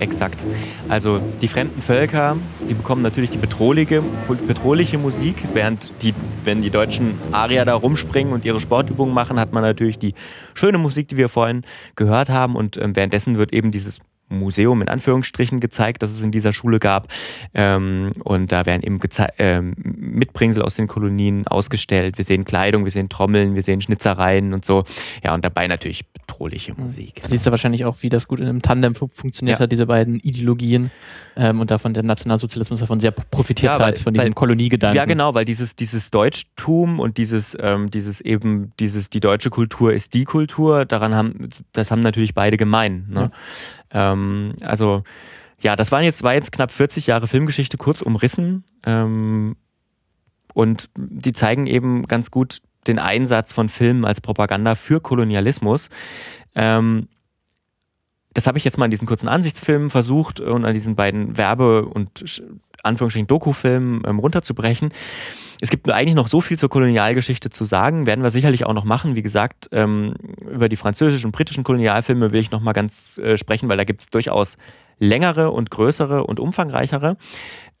Exakt. 0.00 0.44
Also 0.88 1.20
die 1.40 1.48
fremden 1.48 1.80
Völker, 1.82 2.36
die 2.68 2.74
bekommen 2.74 3.02
natürlich 3.02 3.30
die 3.30 3.38
bedrohliche, 3.38 4.02
bedrohliche 4.46 4.98
Musik, 4.98 5.36
während 5.52 5.92
die, 6.02 6.14
wenn 6.44 6.62
die 6.62 6.70
deutschen 6.70 7.14
Arier 7.30 7.64
da 7.64 7.74
rumspringen 7.74 8.32
und 8.32 8.44
ihre 8.44 8.60
Sportübungen 8.60 9.14
machen, 9.14 9.38
hat 9.38 9.52
man 9.52 9.62
natürlich 9.62 9.98
die 9.98 10.14
schöne 10.54 10.78
Musik, 10.78 11.08
die 11.08 11.16
wir 11.16 11.28
vorhin 11.28 11.62
gehört 11.94 12.30
haben. 12.30 12.56
Und 12.56 12.76
äh, 12.76 12.88
währenddessen 12.94 13.38
wird 13.38 13.52
eben 13.52 13.70
dieses 13.70 14.00
Museum 14.38 14.82
in 14.82 14.88
Anführungsstrichen 14.88 15.60
gezeigt, 15.60 16.02
das 16.02 16.10
es 16.10 16.22
in 16.22 16.32
dieser 16.32 16.52
Schule 16.52 16.78
gab. 16.78 17.08
Ähm, 17.54 18.12
und 18.24 18.52
da 18.52 18.66
werden 18.66 18.82
eben 18.82 19.00
ähm, 19.38 19.74
Mitbringsel 19.76 20.62
aus 20.62 20.76
den 20.76 20.88
Kolonien 20.88 21.46
ausgestellt. 21.46 22.18
Wir 22.18 22.24
sehen 22.24 22.44
Kleidung, 22.44 22.84
wir 22.84 22.92
sehen 22.92 23.08
Trommeln, 23.08 23.54
wir 23.54 23.62
sehen 23.62 23.80
Schnitzereien 23.80 24.54
und 24.54 24.64
so. 24.64 24.84
Ja, 25.22 25.34
und 25.34 25.44
dabei 25.44 25.66
natürlich 25.66 26.06
bedrohliche 26.12 26.74
Musik. 26.74 27.20
Da 27.22 27.28
siehst 27.28 27.46
du 27.46 27.50
wahrscheinlich 27.50 27.84
auch, 27.84 27.96
wie 28.00 28.08
das 28.08 28.28
gut 28.28 28.40
in 28.40 28.46
einem 28.46 28.62
Tandem 28.62 28.94
funktioniert 28.94 29.58
ja. 29.58 29.62
hat, 29.62 29.72
diese 29.72 29.86
beiden 29.86 30.16
Ideologien. 30.16 30.90
Ähm, 31.34 31.60
und 31.60 31.70
davon 31.70 31.94
der 31.94 32.02
Nationalsozialismus 32.02 32.80
davon 32.80 33.00
sehr 33.00 33.10
profitiert 33.10 33.72
ja, 33.72 33.78
weil, 33.78 33.88
hat, 33.88 33.98
von 33.98 34.12
diesem 34.12 34.26
weil, 34.26 34.32
Koloniegedanken. 34.32 34.96
Ja, 34.96 35.04
genau, 35.06 35.34
weil 35.34 35.44
dieses, 35.44 35.76
dieses 35.76 36.10
Deutschtum 36.10 37.00
und 37.00 37.16
dieses, 37.16 37.56
ähm, 37.58 37.90
dieses 37.90 38.20
eben, 38.20 38.72
dieses, 38.78 39.08
die 39.08 39.20
deutsche 39.20 39.50
Kultur 39.50 39.92
ist 39.92 40.14
die 40.14 40.24
Kultur, 40.24 40.84
daran 40.84 41.14
haben, 41.14 41.48
das 41.72 41.90
haben 41.90 42.00
natürlich 42.00 42.34
beide 42.34 42.56
gemein. 42.56 43.06
Ne? 43.08 43.20
Ja. 43.20 43.30
Ähm, 43.92 44.54
also 44.62 45.04
ja, 45.60 45.76
das 45.76 45.92
waren 45.92 46.04
jetzt, 46.04 46.22
war 46.22 46.34
jetzt 46.34 46.52
knapp 46.52 46.70
40 46.72 47.06
Jahre 47.06 47.28
Filmgeschichte 47.28 47.76
kurz 47.76 48.02
umrissen. 48.02 48.64
Ähm, 48.84 49.56
und 50.54 50.90
die 50.96 51.32
zeigen 51.32 51.66
eben 51.66 52.02
ganz 52.08 52.30
gut 52.30 52.60
den 52.86 52.98
Einsatz 52.98 53.52
von 53.52 53.68
Filmen 53.68 54.04
als 54.04 54.20
Propaganda 54.20 54.74
für 54.74 55.00
Kolonialismus. 55.00 55.88
Ähm, 56.54 57.08
das 58.34 58.46
habe 58.46 58.58
ich 58.58 58.64
jetzt 58.64 58.78
mal 58.78 58.86
in 58.86 58.90
diesen 58.90 59.06
kurzen 59.06 59.28
Ansichtsfilmen 59.28 59.90
versucht 59.90 60.40
und 60.40 60.64
an 60.64 60.72
diesen 60.72 60.96
beiden 60.96 61.36
Werbe- 61.36 61.84
und 61.84 62.42
Anführungsstrichen 62.82 63.26
Dokufilmen 63.26 64.02
ähm, 64.06 64.18
runterzubrechen. 64.18 64.90
Es 65.60 65.70
gibt 65.70 65.88
eigentlich 65.90 66.16
noch 66.16 66.26
so 66.26 66.40
viel 66.40 66.58
zur 66.58 66.68
Kolonialgeschichte 66.68 67.48
zu 67.48 67.64
sagen, 67.64 68.06
werden 68.06 68.22
wir 68.24 68.30
sicherlich 68.30 68.66
auch 68.66 68.74
noch 68.74 68.84
machen. 68.84 69.14
Wie 69.14 69.22
gesagt, 69.22 69.68
ähm, 69.70 70.14
über 70.50 70.68
die 70.68 70.76
französischen 70.76 71.26
und 71.26 71.32
britischen 71.32 71.62
Kolonialfilme 71.62 72.32
will 72.32 72.40
ich 72.40 72.50
noch 72.50 72.60
mal 72.60 72.72
ganz 72.72 73.18
äh, 73.18 73.36
sprechen, 73.36 73.68
weil 73.68 73.76
da 73.76 73.84
gibt 73.84 74.02
es 74.02 74.10
durchaus 74.10 74.56
längere 75.02 75.50
und 75.50 75.70
größere 75.70 76.24
und 76.24 76.38
umfangreichere 76.38 77.16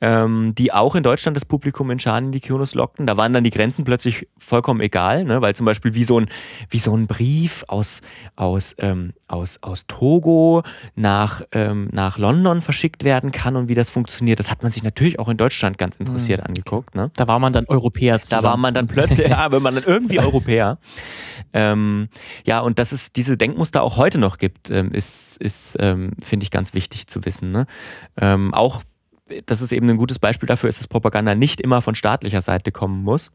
ähm, 0.02 0.52
die 0.58 0.72
auch 0.72 0.96
in 0.96 1.04
Deutschland 1.04 1.36
das 1.36 1.44
Publikum 1.44 1.90
in 1.92 2.00
Scharen 2.00 2.26
in 2.26 2.32
die 2.32 2.40
Kinos 2.40 2.74
lockten. 2.74 3.06
Da 3.06 3.16
waren 3.16 3.32
dann 3.32 3.44
die 3.44 3.50
Grenzen 3.50 3.84
plötzlich 3.84 4.26
vollkommen 4.36 4.80
egal, 4.80 5.24
ne? 5.24 5.40
weil 5.40 5.54
zum 5.54 5.64
Beispiel 5.64 5.94
wie 5.94 6.02
so 6.02 6.18
ein, 6.18 6.28
wie 6.68 6.80
so 6.80 6.94
ein 6.94 7.06
Brief 7.06 7.64
aus, 7.68 8.00
aus, 8.34 8.74
ähm, 8.78 9.12
aus, 9.28 9.60
aus 9.62 9.86
Togo 9.86 10.64
nach, 10.96 11.42
ähm, 11.52 11.88
nach 11.92 12.18
London 12.18 12.62
verschickt 12.62 13.04
werden 13.04 13.30
kann 13.30 13.54
und 13.54 13.68
wie 13.68 13.76
das 13.76 13.90
funktioniert. 13.90 14.40
Das 14.40 14.50
hat 14.50 14.64
man 14.64 14.72
sich 14.72 14.82
natürlich 14.82 15.20
auch 15.20 15.28
in 15.28 15.36
Deutschland 15.36 15.78
ganz 15.78 15.94
interessiert 15.96 16.40
mhm. 16.40 16.46
angeguckt. 16.48 16.96
Ne? 16.96 17.12
Da 17.14 17.28
war 17.28 17.38
man 17.38 17.52
dann 17.52 17.66
Europäer 17.66 18.20
zusammen. 18.20 18.42
Da 18.42 18.48
war 18.48 18.56
man 18.56 18.74
dann 18.74 18.88
plötzlich, 18.88 19.28
ja, 19.28 19.52
wenn 19.52 19.62
man 19.62 19.76
dann 19.76 19.84
irgendwie 19.84 20.18
Europäer. 20.18 20.78
Ähm, 21.52 22.08
ja, 22.44 22.58
und 22.58 22.80
dass 22.80 22.90
es 22.90 23.12
diese 23.12 23.36
Denkmuster 23.36 23.84
auch 23.84 23.96
heute 23.96 24.18
noch 24.18 24.38
gibt, 24.38 24.68
ähm, 24.68 24.90
ist, 24.90 25.40
ist 25.40 25.76
ähm, 25.78 26.10
finde 26.20 26.42
ich, 26.42 26.50
ganz 26.50 26.74
wichtig 26.74 27.06
zu 27.12 27.24
wissen. 27.24 27.52
Ne? 27.52 27.66
Ähm, 28.16 28.52
auch 28.54 28.82
das 29.46 29.62
ist 29.62 29.72
eben 29.72 29.88
ein 29.88 29.96
gutes 29.96 30.18
Beispiel 30.18 30.46
dafür 30.46 30.68
ist, 30.68 30.80
dass 30.80 30.88
Propaganda 30.88 31.34
nicht 31.34 31.60
immer 31.60 31.80
von 31.80 31.94
staatlicher 31.94 32.42
Seite 32.42 32.72
kommen 32.72 33.02
muss. 33.02 33.30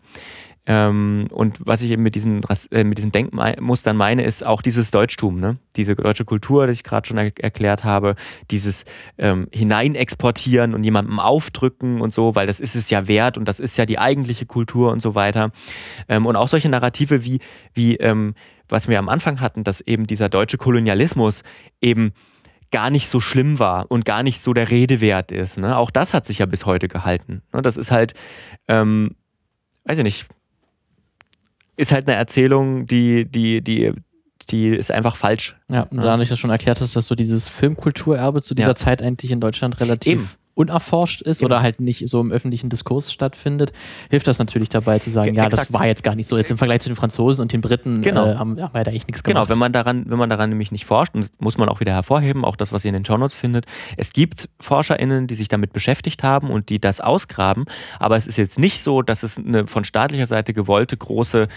Ähm, 0.69 1.27
und 1.31 1.59
was 1.65 1.81
ich 1.81 1.91
eben 1.91 2.03
mit 2.03 2.15
diesen, 2.15 2.41
äh, 2.71 2.83
mit 2.83 2.97
diesen 2.97 3.13
Denkmustern 3.13 3.95
meine, 3.95 4.25
ist 4.25 4.45
auch 4.45 4.61
dieses 4.61 4.91
Deutschtum, 4.91 5.39
ne? 5.39 5.57
diese 5.77 5.95
deutsche 5.95 6.25
Kultur, 6.25 6.67
die 6.67 6.73
ich 6.73 6.83
gerade 6.83 7.07
schon 7.07 7.17
er 7.17 7.31
erklärt 7.39 7.85
habe, 7.85 8.15
dieses 8.51 8.83
ähm, 9.17 9.47
Hineinexportieren 9.53 10.73
und 10.73 10.83
jemandem 10.83 11.19
aufdrücken 11.19 12.01
und 12.01 12.13
so, 12.13 12.35
weil 12.35 12.47
das 12.47 12.59
ist 12.59 12.75
es 12.75 12.89
ja 12.89 13.07
wert 13.07 13.37
und 13.37 13.47
das 13.47 13.61
ist 13.61 13.77
ja 13.77 13.85
die 13.85 13.97
eigentliche 13.97 14.45
Kultur 14.45 14.91
und 14.91 15.01
so 15.01 15.15
weiter. 15.15 15.51
Ähm, 16.09 16.25
und 16.25 16.35
auch 16.35 16.49
solche 16.49 16.67
Narrative 16.67 17.23
wie, 17.23 17.39
wie 17.73 17.95
ähm, 17.95 18.33
was 18.67 18.89
wir 18.89 18.99
am 18.99 19.07
Anfang 19.07 19.39
hatten, 19.39 19.63
dass 19.63 19.79
eben 19.79 20.05
dieser 20.05 20.27
deutsche 20.27 20.57
Kolonialismus 20.57 21.43
eben 21.81 22.11
gar 22.71 22.89
nicht 22.89 23.07
so 23.07 23.19
schlimm 23.19 23.59
war 23.59 23.89
und 23.89 24.05
gar 24.05 24.23
nicht 24.23 24.41
so 24.41 24.53
der 24.53 24.69
Rede 24.69 25.01
wert 25.01 25.31
ist. 25.31 25.57
Ne? 25.57 25.77
Auch 25.77 25.91
das 25.91 26.13
hat 26.13 26.25
sich 26.25 26.39
ja 26.39 26.45
bis 26.45 26.65
heute 26.65 26.87
gehalten. 26.87 27.41
Ne? 27.53 27.61
Das 27.61 27.77
ist 27.77 27.91
halt, 27.91 28.13
ähm, 28.67 29.15
weiß 29.85 29.97
ich 29.97 30.03
nicht, 30.03 30.25
ist 31.77 31.91
halt 31.91 32.07
eine 32.07 32.17
Erzählung, 32.17 32.87
die, 32.87 33.25
die, 33.25 33.61
die, 33.61 33.93
die 34.49 34.69
ist 34.69 34.91
einfach 34.91 35.15
falsch. 35.15 35.55
Ja, 35.69 35.83
und 35.83 35.97
da 35.97 36.15
ja. 36.15 36.21
ich 36.21 36.29
das 36.29 36.39
schon 36.39 36.49
erklärt 36.49 36.81
hast, 36.81 36.95
dass 36.95 37.07
so 37.07 37.15
dieses 37.15 37.49
Filmkulturerbe 37.49 38.41
zu 38.41 38.55
dieser 38.55 38.69
ja. 38.69 38.75
Zeit 38.75 39.01
eigentlich 39.01 39.31
in 39.31 39.39
Deutschland 39.39 39.79
relativ 39.79 40.13
Eben 40.13 40.29
unerforscht 40.57 41.21
ist 41.21 41.39
genau. 41.39 41.55
oder 41.55 41.61
halt 41.61 41.79
nicht 41.79 42.09
so 42.09 42.19
im 42.19 42.31
öffentlichen 42.31 42.69
Diskurs 42.69 43.13
stattfindet, 43.13 43.71
hilft 44.09 44.27
das 44.27 44.39
natürlich 44.39 44.69
dabei 44.69 44.99
zu 44.99 45.11
sagen, 45.11 45.33
Ge 45.33 45.43
ja, 45.43 45.49
das 45.49 45.71
war 45.71 45.85
jetzt 45.85 46.03
gar 46.03 46.15
nicht 46.15 46.27
so. 46.27 46.37
Jetzt 46.37 46.49
im 46.49 46.57
Vergleich 46.57 46.81
zu 46.81 46.89
den 46.89 46.95
Franzosen 46.95 47.43
und 47.43 47.53
den 47.53 47.61
Briten 47.61 48.01
genau. 48.01 48.25
äh, 48.25 48.35
haben, 48.35 48.59
haben 48.59 48.73
wir 48.73 48.83
da 48.83 48.91
echt 48.91 49.07
nichts 49.07 49.23
genau, 49.23 49.45
gemacht. 49.45 49.47
Genau, 49.47 49.49
wenn 49.49 49.59
man 49.59 49.71
daran, 49.71 50.05
wenn 50.07 50.17
man 50.17 50.29
daran 50.29 50.49
nämlich 50.49 50.71
nicht 50.71 50.85
forscht, 50.85 51.13
und 51.13 51.23
das 51.23 51.31
muss 51.39 51.57
man 51.57 51.69
auch 51.69 51.79
wieder 51.79 51.93
hervorheben, 51.93 52.43
auch 52.43 52.55
das, 52.55 52.73
was 52.73 52.83
ihr 52.83 52.89
in 52.89 52.95
den 52.95 53.05
Shownotes 53.05 53.35
findet, 53.35 53.65
es 53.97 54.13
gibt 54.13 54.49
ForscherInnen, 54.59 55.27
die 55.27 55.35
sich 55.35 55.47
damit 55.47 55.73
beschäftigt 55.73 56.23
haben 56.23 56.49
und 56.49 56.69
die 56.69 56.79
das 56.79 57.01
ausgraben, 57.01 57.65
aber 57.99 58.17
es 58.17 58.25
ist 58.25 58.37
jetzt 58.37 58.57
nicht 58.57 58.81
so, 58.81 59.03
dass 59.03 59.21
es 59.21 59.37
eine 59.37 59.67
von 59.67 59.83
staatlicher 59.83 60.27
Seite 60.27 60.53
gewollte 60.53 60.97
große 60.97 61.47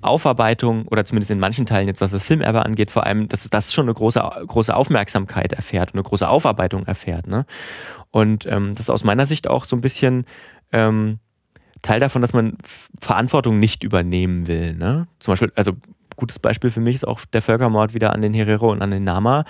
Aufarbeitung 0.00 0.86
oder 0.86 1.04
zumindest 1.04 1.30
in 1.30 1.40
manchen 1.40 1.66
Teilen 1.66 1.88
jetzt, 1.88 2.00
was 2.00 2.12
das 2.12 2.24
Filmerbe 2.24 2.64
angeht, 2.64 2.90
vor 2.90 3.04
allem, 3.04 3.28
dass 3.28 3.48
das 3.50 3.72
schon 3.72 3.86
eine 3.86 3.94
große, 3.94 4.20
große 4.46 4.74
Aufmerksamkeit 4.74 5.52
erfährt 5.52 5.92
eine 5.92 6.02
große 6.02 6.28
Aufarbeitung 6.28 6.86
erfährt. 6.86 7.26
Ne? 7.26 7.46
Und 8.10 8.46
ähm, 8.46 8.74
das 8.74 8.86
ist 8.86 8.90
aus 8.90 9.04
meiner 9.04 9.26
Sicht 9.26 9.48
auch 9.48 9.64
so 9.64 9.76
ein 9.76 9.80
bisschen 9.80 10.24
ähm, 10.72 11.18
Teil 11.82 12.00
davon, 12.00 12.22
dass 12.22 12.32
man 12.32 12.56
Verantwortung 13.00 13.58
nicht 13.58 13.82
übernehmen 13.82 14.46
will. 14.46 14.74
Ne? 14.74 15.08
Zum 15.18 15.32
Beispiel, 15.32 15.52
also 15.54 15.72
gutes 16.16 16.38
Beispiel 16.38 16.70
für 16.70 16.80
mich 16.80 16.96
ist 16.96 17.06
auch 17.06 17.24
der 17.24 17.42
Völkermord 17.42 17.94
wieder 17.94 18.12
an 18.12 18.22
den 18.22 18.34
Herero 18.34 18.70
und 18.70 18.82
an 18.82 18.90
den 18.90 19.04
Nama. 19.04 19.44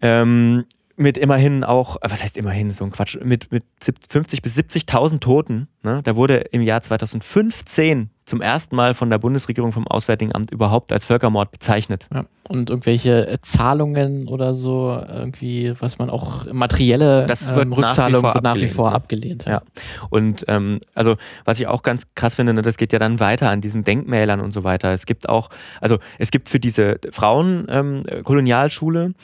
Ähm, 0.00 0.64
mit 0.96 1.18
immerhin 1.18 1.64
auch, 1.64 1.96
äh, 1.96 2.10
was 2.10 2.22
heißt 2.22 2.36
immerhin, 2.36 2.70
so 2.70 2.84
ein 2.84 2.92
Quatsch, 2.92 3.18
mit, 3.22 3.50
mit 3.50 3.64
50 4.08 4.42
bis 4.42 4.56
70.000 4.56 5.20
Toten. 5.20 5.68
Ne? 5.82 6.00
Da 6.04 6.16
wurde 6.16 6.36
im 6.36 6.62
Jahr 6.62 6.82
2015 6.82 8.10
zum 8.26 8.40
ersten 8.40 8.74
Mal 8.74 8.94
von 8.94 9.10
der 9.10 9.18
Bundesregierung 9.18 9.72
vom 9.72 9.86
Auswärtigen 9.86 10.34
Amt 10.34 10.50
überhaupt 10.50 10.92
als 10.92 11.04
Völkermord 11.04 11.50
bezeichnet. 11.50 12.08
Ja. 12.12 12.24
Und 12.48 12.70
irgendwelche 12.70 13.26
äh, 13.26 13.38
Zahlungen 13.42 14.28
oder 14.28 14.54
so, 14.54 14.98
irgendwie, 15.08 15.72
was 15.78 15.98
man 15.98 16.10
auch 16.10 16.50
materielle 16.52 17.26
das 17.26 17.54
wird 17.54 17.66
ähm, 17.66 17.72
Rückzahlung 17.74 18.22
nach 18.22 18.34
wird 18.34 18.44
nach 18.44 18.56
wie 18.56 18.68
vor 18.68 18.92
abgelehnt. 18.92 19.44
Ja. 19.46 19.62
Und 20.10 20.44
ähm, 20.48 20.78
also 20.94 21.16
was 21.44 21.60
ich 21.60 21.66
auch 21.66 21.82
ganz 21.82 22.14
krass 22.14 22.34
finde, 22.34 22.54
ne, 22.54 22.62
das 22.62 22.76
geht 22.76 22.92
ja 22.92 22.98
dann 22.98 23.20
weiter 23.20 23.50
an 23.50 23.60
diesen 23.60 23.84
Denkmälern 23.84 24.40
und 24.40 24.52
so 24.52 24.64
weiter. 24.64 24.92
Es 24.92 25.06
gibt 25.06 25.28
auch, 25.28 25.50
also 25.80 25.98
es 26.18 26.30
gibt 26.30 26.48
für 26.48 26.60
diese 26.60 26.98
Frauen-Kolonialschule 27.10 29.04
ähm, 29.04 29.14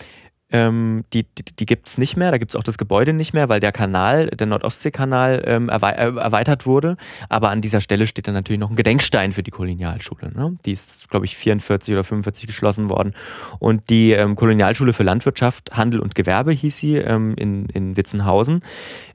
ähm, 0.52 1.04
die 1.12 1.24
die, 1.24 1.44
die 1.44 1.66
gibt 1.66 1.88
es 1.88 1.98
nicht 1.98 2.16
mehr, 2.16 2.30
da 2.30 2.38
gibt 2.38 2.52
es 2.52 2.56
auch 2.56 2.62
das 2.62 2.78
Gebäude 2.78 3.12
nicht 3.12 3.32
mehr, 3.32 3.48
weil 3.48 3.60
der 3.60 3.72
Kanal, 3.72 4.26
der 4.28 4.46
Nordostseekanal 4.46 5.42
ähm, 5.46 5.68
äh, 5.68 5.72
erweitert 5.72 6.66
wurde. 6.66 6.96
Aber 7.28 7.50
an 7.50 7.60
dieser 7.60 7.80
Stelle 7.80 8.06
steht 8.06 8.26
dann 8.26 8.34
natürlich 8.34 8.60
noch 8.60 8.70
ein 8.70 8.76
Gedenkstein 8.76 9.32
für 9.32 9.42
die 9.42 9.50
Kolonialschule. 9.50 10.32
Ne? 10.34 10.56
Die 10.64 10.72
ist, 10.72 11.08
glaube 11.10 11.26
ich, 11.26 11.36
44 11.36 11.94
oder 11.94 12.04
45 12.04 12.46
geschlossen 12.46 12.90
worden. 12.90 13.14
Und 13.58 13.90
die 13.90 14.12
ähm, 14.12 14.36
Kolonialschule 14.36 14.92
für 14.92 15.02
Landwirtschaft, 15.02 15.76
Handel 15.76 16.00
und 16.00 16.14
Gewerbe 16.14 16.52
hieß 16.52 16.76
sie 16.76 16.96
ähm, 16.96 17.34
in, 17.36 17.66
in 17.66 17.96
Witzenhausen. 17.96 18.62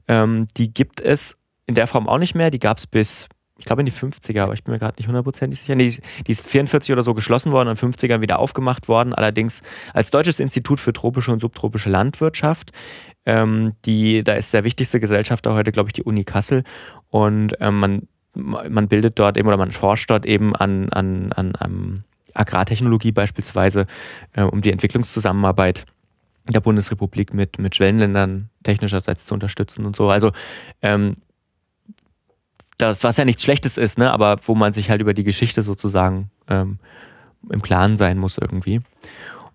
Ähm, 0.08 0.48
die 0.56 0.72
gibt 0.72 1.00
es 1.00 1.38
in 1.66 1.74
der 1.74 1.86
Form 1.86 2.08
auch 2.08 2.18
nicht 2.18 2.34
mehr. 2.34 2.50
Die 2.50 2.58
gab 2.58 2.78
es 2.78 2.86
bis 2.86 3.28
ich 3.58 3.64
glaube 3.64 3.82
in 3.82 3.86
die 3.86 3.92
50er, 3.92 4.42
aber 4.42 4.52
ich 4.52 4.64
bin 4.64 4.72
mir 4.72 4.78
gerade 4.78 4.96
nicht 4.98 5.06
hundertprozentig 5.06 5.60
sicher. 5.60 5.74
Nee, 5.74 5.92
die 6.26 6.30
ist 6.30 6.46
44 6.46 6.92
oder 6.92 7.02
so 7.02 7.14
geschlossen 7.14 7.52
worden 7.52 7.68
und 7.68 7.78
50er 7.78 8.20
wieder 8.20 8.38
aufgemacht 8.38 8.88
worden, 8.88 9.14
allerdings 9.14 9.62
als 9.94 10.10
Deutsches 10.10 10.40
Institut 10.40 10.78
für 10.78 10.92
tropische 10.92 11.32
und 11.32 11.40
subtropische 11.40 11.88
Landwirtschaft. 11.88 12.72
Ähm, 13.24 13.72
die, 13.84 14.22
da 14.22 14.34
ist 14.34 14.52
der 14.52 14.64
wichtigste 14.64 15.00
Gesellschafter 15.00 15.54
heute, 15.54 15.72
glaube 15.72 15.88
ich, 15.88 15.94
die 15.94 16.02
Uni 16.02 16.24
Kassel. 16.24 16.64
Und 17.08 17.54
ähm, 17.60 17.80
man, 17.80 18.08
man 18.34 18.88
bildet 18.88 19.18
dort 19.18 19.36
eben 19.38 19.48
oder 19.48 19.56
man 19.56 19.72
forscht 19.72 20.10
dort 20.10 20.26
eben 20.26 20.54
an, 20.54 20.90
an, 20.90 21.32
an, 21.32 21.54
an 21.56 22.04
Agrartechnologie 22.34 23.12
beispielsweise, 23.12 23.86
äh, 24.34 24.42
um 24.42 24.60
die 24.60 24.70
Entwicklungszusammenarbeit 24.70 25.86
der 26.48 26.60
Bundesrepublik 26.60 27.34
mit, 27.34 27.58
mit 27.58 27.74
Schwellenländern 27.74 28.50
technischerseits 28.62 29.26
zu 29.26 29.34
unterstützen 29.34 29.84
und 29.84 29.96
so. 29.96 30.10
Also 30.10 30.32
ähm, 30.82 31.14
das, 32.78 33.04
was 33.04 33.16
ja 33.16 33.24
nichts 33.24 33.42
Schlechtes 33.42 33.78
ist, 33.78 33.98
ne, 33.98 34.10
aber 34.10 34.38
wo 34.42 34.54
man 34.54 34.72
sich 34.72 34.90
halt 34.90 35.00
über 35.00 35.14
die 35.14 35.24
Geschichte 35.24 35.62
sozusagen 35.62 36.30
ähm, 36.48 36.78
im 37.50 37.62
Klaren 37.62 37.96
sein 37.96 38.18
muss 38.18 38.38
irgendwie. 38.38 38.80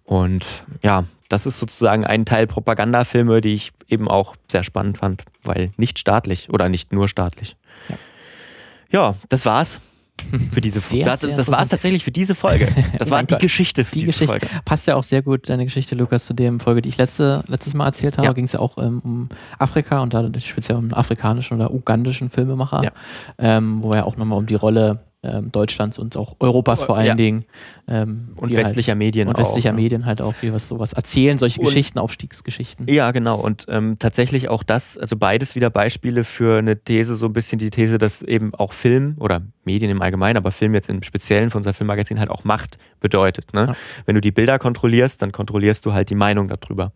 Und 0.04 0.46
ja, 0.82 1.06
das 1.30 1.46
ist 1.46 1.60
sozusagen 1.60 2.06
ein 2.06 2.26
Teil 2.26 2.48
Propagandafilme, 2.48 3.42
die 3.42 3.54
ich 3.54 3.72
eben 3.88 4.08
auch 4.08 4.36
sehr 4.50 4.64
spannend 4.64 4.98
fand, 4.98 5.24
weil 5.44 5.72
nicht 5.78 6.00
staatlich 6.00 6.50
oder 6.50 6.68
nicht 6.68 6.92
nur 6.92 7.08
staatlich. 7.08 7.56
Ja, 7.90 7.96
ja 8.92 9.16
das 9.30 9.46
war's 9.46 9.80
für 10.52 10.62
diese 10.62 10.82
Folge. 10.82 11.06
Das, 11.06 11.22
das 11.22 11.52
war 11.52 11.62
es 11.62 11.70
tatsächlich 11.70 12.04
für 12.04 12.12
diese 12.12 12.36
Folge. 12.36 12.68
Das 12.98 13.10
war 13.10 13.24
die 13.24 13.38
Geschichte 13.38 13.84
für 13.84 13.94
die 13.94 14.02
diese 14.02 14.12
Geschichte. 14.12 14.48
Folge. 14.48 14.48
Passt 14.66 14.88
ja 14.88 14.96
auch 14.96 15.04
sehr 15.04 15.22
gut, 15.22 15.50
deine 15.50 15.66
Geschichte, 15.66 15.96
Lukas, 15.96 16.26
zu 16.26 16.34
dem 16.34 16.60
Folge, 16.60 16.82
die 16.82 16.90
ich 16.90 16.98
letzte, 16.98 17.44
letztes 17.48 17.74
Mal 17.74 17.86
erzählt 17.86 18.18
habe. 18.18 18.28
Ja. 18.28 18.34
Ging 18.34 18.46
es 18.46 18.52
ja 18.52 18.60
auch 18.60 18.78
ähm, 18.78 19.02
um 19.04 19.30
Afrika 19.58 20.02
und 20.02 20.14
da 20.14 20.30
speziell 20.40 20.78
um 20.78 20.94
afrikanischen 20.94 21.56
oder 21.58 21.74
ugandischen 21.74 22.30
Filmemacher, 22.30 22.84
ja. 22.84 22.92
ähm, 23.38 23.82
wo 23.82 23.92
er 23.92 24.06
auch 24.06 24.18
nochmal 24.18 24.38
um 24.38 24.46
die 24.46 24.56
Rolle 24.56 25.00
ähm, 25.24 25.52
Deutschlands 25.52 26.00
und 26.00 26.18
auch 26.18 26.36
Europas 26.40 26.82
vor 26.82 26.98
allen 26.98 27.08
ja. 27.08 27.16
Dingen. 27.16 27.46
Ähm, 27.88 28.30
und 28.36 28.54
westlicher 28.54 28.94
halt, 28.94 29.00
Medien 29.00 29.28
Und 29.28 29.38
westlicher 29.38 29.70
auch, 29.70 29.76
ne? 29.76 29.82
Medien 29.82 30.06
halt 30.06 30.22
auch, 30.22 30.34
wie 30.42 30.52
was 30.52 30.68
sowas 30.68 30.94
erzählen, 30.94 31.38
solche 31.38 31.60
und, 31.60 31.68
Geschichten, 31.68 32.00
Aufstiegsgeschichten. 32.00 32.88
Ja, 32.88 33.12
genau. 33.12 33.40
Und 33.40 33.66
ähm, 33.70 33.98
tatsächlich 34.00 34.50
auch 34.50 34.64
das, 34.64 34.98
also 34.98 35.16
beides 35.16 35.56
wieder 35.56 35.70
Beispiele 35.70 36.24
für 36.24 36.58
eine 36.58 36.78
These, 36.84 37.16
so 37.16 37.28
ein 37.28 37.34
bisschen 37.34 37.60
die 37.60 37.70
These, 37.70 38.00
dass 38.00 38.24
eben 38.24 38.56
auch 38.56 38.74
Film 38.74 39.16
oder 39.20 39.42
Medien 39.64 39.92
im 39.92 40.02
Allgemeinen, 40.02 40.38
aber 40.38 40.52
Film 40.52 40.74
jetzt 40.74 40.90
im 40.90 41.04
Speziellen 41.04 41.52
von 41.52 41.60
unser 41.60 41.74
Filmmagazin 41.74 42.20
halt 42.20 42.32
auch 42.32 42.44
Macht 42.44 42.78
bedeutet. 43.00 43.54
Ne? 43.54 43.68
Ja. 43.68 43.76
Wenn 44.06 44.16
du 44.16 44.22
die 44.22 44.32
Bilder 44.32 44.58
kontrollierst, 44.58 45.22
dann 45.22 45.32
kontrollierst 45.32 45.86
du 45.86 45.94
halt 45.94 46.10
die 46.10 46.16
Meinung 46.16 46.48
darüber. 46.48 46.94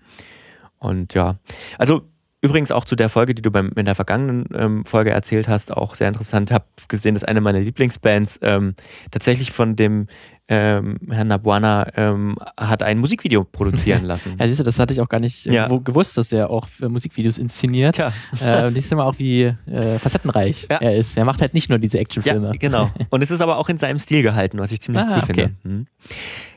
Und 0.79 1.13
ja, 1.13 1.37
also 1.77 2.01
Übrigens 2.45 2.71
auch 2.71 2.85
zu 2.85 2.95
der 2.95 3.09
Folge, 3.09 3.33
die 3.33 3.41
du 3.41 3.49
beim, 3.51 3.71
in 3.75 3.85
der 3.85 3.95
vergangenen 3.95 4.45
ähm, 4.53 4.85
Folge 4.85 5.09
erzählt 5.09 5.47
hast, 5.47 5.71
auch 5.75 5.95
sehr 5.95 6.07
interessant. 6.07 6.49
Ich 6.49 6.53
habe 6.53 6.65
gesehen, 6.87 7.13
dass 7.15 7.23
eine 7.23 7.41
meiner 7.41 7.59
Lieblingsbands 7.59 8.39
ähm, 8.43 8.75
tatsächlich 9.09 9.51
von 9.51 9.75
dem 9.75 10.07
ähm, 10.47 10.97
Herr 11.09 11.23
Nabuana 11.23 11.87
ähm, 11.95 12.35
hat 12.55 12.83
ein 12.83 12.99
Musikvideo 12.99 13.43
produzieren 13.43 14.03
lassen. 14.11 14.35
Ja, 14.39 14.47
siehst 14.47 14.59
du, 14.59 14.63
das 14.63 14.77
hatte 14.77 14.93
ich 14.93 15.01
auch 15.01 15.09
gar 15.09 15.19
nicht 15.19 15.45
Ja. 15.47 15.67
ja. 15.67 15.77
gewusst, 15.79 16.17
dass 16.19 16.31
er 16.31 16.51
auch 16.51 16.67
für 16.67 16.87
Musikvideos 16.87 17.39
inszeniert. 17.39 17.95
Tja. 17.95 18.13
Äh, 18.39 18.67
und 18.67 18.75
siehst 18.75 18.91
du 18.91 18.95
mal 18.95 19.05
auch, 19.05 19.17
wie 19.17 19.45
äh, 19.65 19.97
facettenreich 19.97 20.67
Ja. 20.69 20.77
er 20.77 20.95
ist. 20.95 21.17
Er 21.17 21.25
macht 21.25 21.41
halt 21.41 21.55
nicht 21.55 21.69
nur 21.71 21.79
diese 21.79 21.97
Actionfilme. 21.97 22.47
Ja, 22.47 22.53
genau. 22.59 22.91
Und 23.09 23.23
es 23.23 23.31
ist 23.31 23.41
aber 23.41 23.57
auch 23.57 23.69
in 23.69 23.79
seinem 23.79 23.97
Stil 23.97 24.21
gehalten, 24.21 24.59
was 24.59 24.71
ich 24.71 24.81
ziemlich 24.81 25.03
Ah, 25.03 25.15
cool 25.15 25.23
okay. 25.23 25.25
finde. 25.25 25.51
Mhm. 25.63 25.85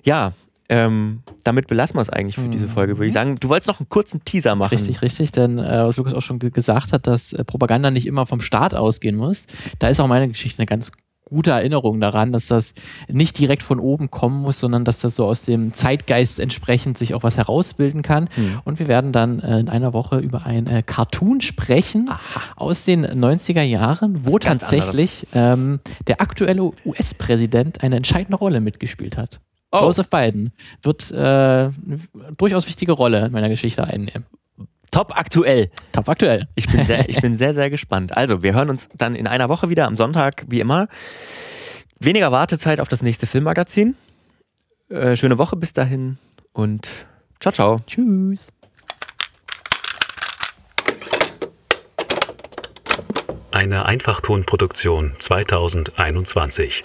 Ja, 0.05 0.35
ähm, 0.69 1.23
damit 1.45 1.67
belassen 1.67 1.97
wir 1.97 2.03
es 2.03 2.11
eigentlich 2.11 2.35
für 2.35 2.49
diese 2.49 2.69
Folge, 2.69 2.99
würde 2.99 3.07
ich 3.07 3.13
sagen. 3.13 3.37
Du 3.37 3.49
wolltest 3.49 3.69
noch 3.69 3.81
einen 3.81 3.89
kurzen 3.89 4.25
Teaser 4.25 4.55
machen. 4.55 4.75
Mhm. 4.75 4.79
Richtig, 4.79 5.03
richtig, 5.03 5.33
denn 5.33 5.59
äh, 5.59 5.85
was 5.85 5.97
Lukas 5.97 6.15
auch 6.15 6.23
schon 6.23 6.39
ge 6.39 6.51
gesagt 6.51 6.93
hat, 6.93 7.07
dass 7.07 7.33
äh, 7.33 7.45
Propaganda 7.45 7.91
nicht 7.91 8.07
immer 8.07 8.27
vom 8.27 8.41
Staat 8.41 8.75
ausgehen 8.75 9.17
muss. 9.17 9.47
Da 9.79 9.89
ist 9.89 9.99
auch 10.01 10.09
meine 10.09 10.29
Geschichte 10.29 10.61
eine 10.61 10.67
ganz 10.67 10.93
gute 11.29 11.51
Erinnerung 11.51 12.01
daran, 12.01 12.33
dass 12.33 12.47
das 12.47 12.75
nicht 13.09 13.39
direkt 13.39 13.63
von 13.63 13.79
oben 13.81 14.11
kommen 14.11 14.41
muss, 14.41 14.61
sondern 14.61 14.85
dass 14.85 15.01
das 15.01 15.15
so 15.15 15.27
aus 15.27 15.43
dem 15.43 15.73
Zeitgeist 15.73 16.41
entsprechend 16.41 16.97
sich 16.97 17.15
auch 17.15 17.23
was 17.23 17.37
herausbilden 17.37 18.03
kann. 18.03 18.29
Hm. 18.35 18.61
Und 18.65 18.79
wir 18.79 18.89
werden 18.89 19.13
dann 19.13 19.41
äh, 19.41 19.59
in 19.59 19.69
einer 19.69 19.93
Woche 19.93 20.19
über 20.19 20.47
ein 20.47 20.67
äh, 20.67 20.83
Cartoon 20.83 21.41
sprechen 21.41 22.11
aus 22.57 22.85
den 22.85 23.07
90er 23.07 23.63
Jahren, 23.63 24.25
wo 24.25 24.39
tatsächlich 24.39 25.27
ähm, 25.35 25.81
der 26.07 26.21
aktuelle 26.21 26.73
US-Präsident 26.85 27.83
eine 27.83 27.97
entscheidende 27.97 28.37
Rolle 28.37 28.61
mitgespielt 28.61 29.17
hat. 29.17 29.41
Oh. 29.71 29.81
Joseph 29.81 30.09
Biden 30.09 30.53
wird 30.83 31.11
äh, 31.11 31.17
eine 31.17 31.73
durchaus 32.37 32.67
wichtige 32.67 32.93
Rolle 32.93 33.27
in 33.27 33.33
meiner 33.33 33.49
Geschichte 33.49 33.85
einnehmen. 33.85 34.25
Top 34.91 35.15
aktuell. 35.15 35.71
Top 35.93 36.09
aktuell. 36.09 36.49
Ich 36.55 36.67
bin, 36.67 36.87
sehr, 36.87 37.09
ich 37.09 37.21
bin 37.21 37.37
sehr, 37.39 37.53
sehr 37.53 37.69
gespannt. 37.69 38.17
Also, 38.17 38.43
wir 38.43 38.55
hören 38.55 38.71
uns 38.71 38.89
dann 38.97 39.15
in 39.15 39.27
einer 39.27 39.51
Woche 39.51 39.69
wieder 39.69 39.87
am 39.87 39.97
Sonntag, 39.97 40.47
wie 40.49 40.61
immer. 40.61 40.89
Weniger 42.01 42.33
Wartezeit 42.33 42.81
auf 42.81 42.89
das 42.89 43.03
nächste 43.03 43.27
Filmmagazin. 43.27 43.97
Äh, 44.89 45.17
schöne 45.17 45.37
Woche 45.37 45.57
bis 45.57 45.75
dahin 45.75 46.17
und 46.53 46.89
ciao, 47.41 47.53
ciao. 47.53 47.77
Tschüss. 47.87 48.49
Eine 53.51 53.85
Einfachtonproduktion 53.87 55.17
2021. 55.19 56.85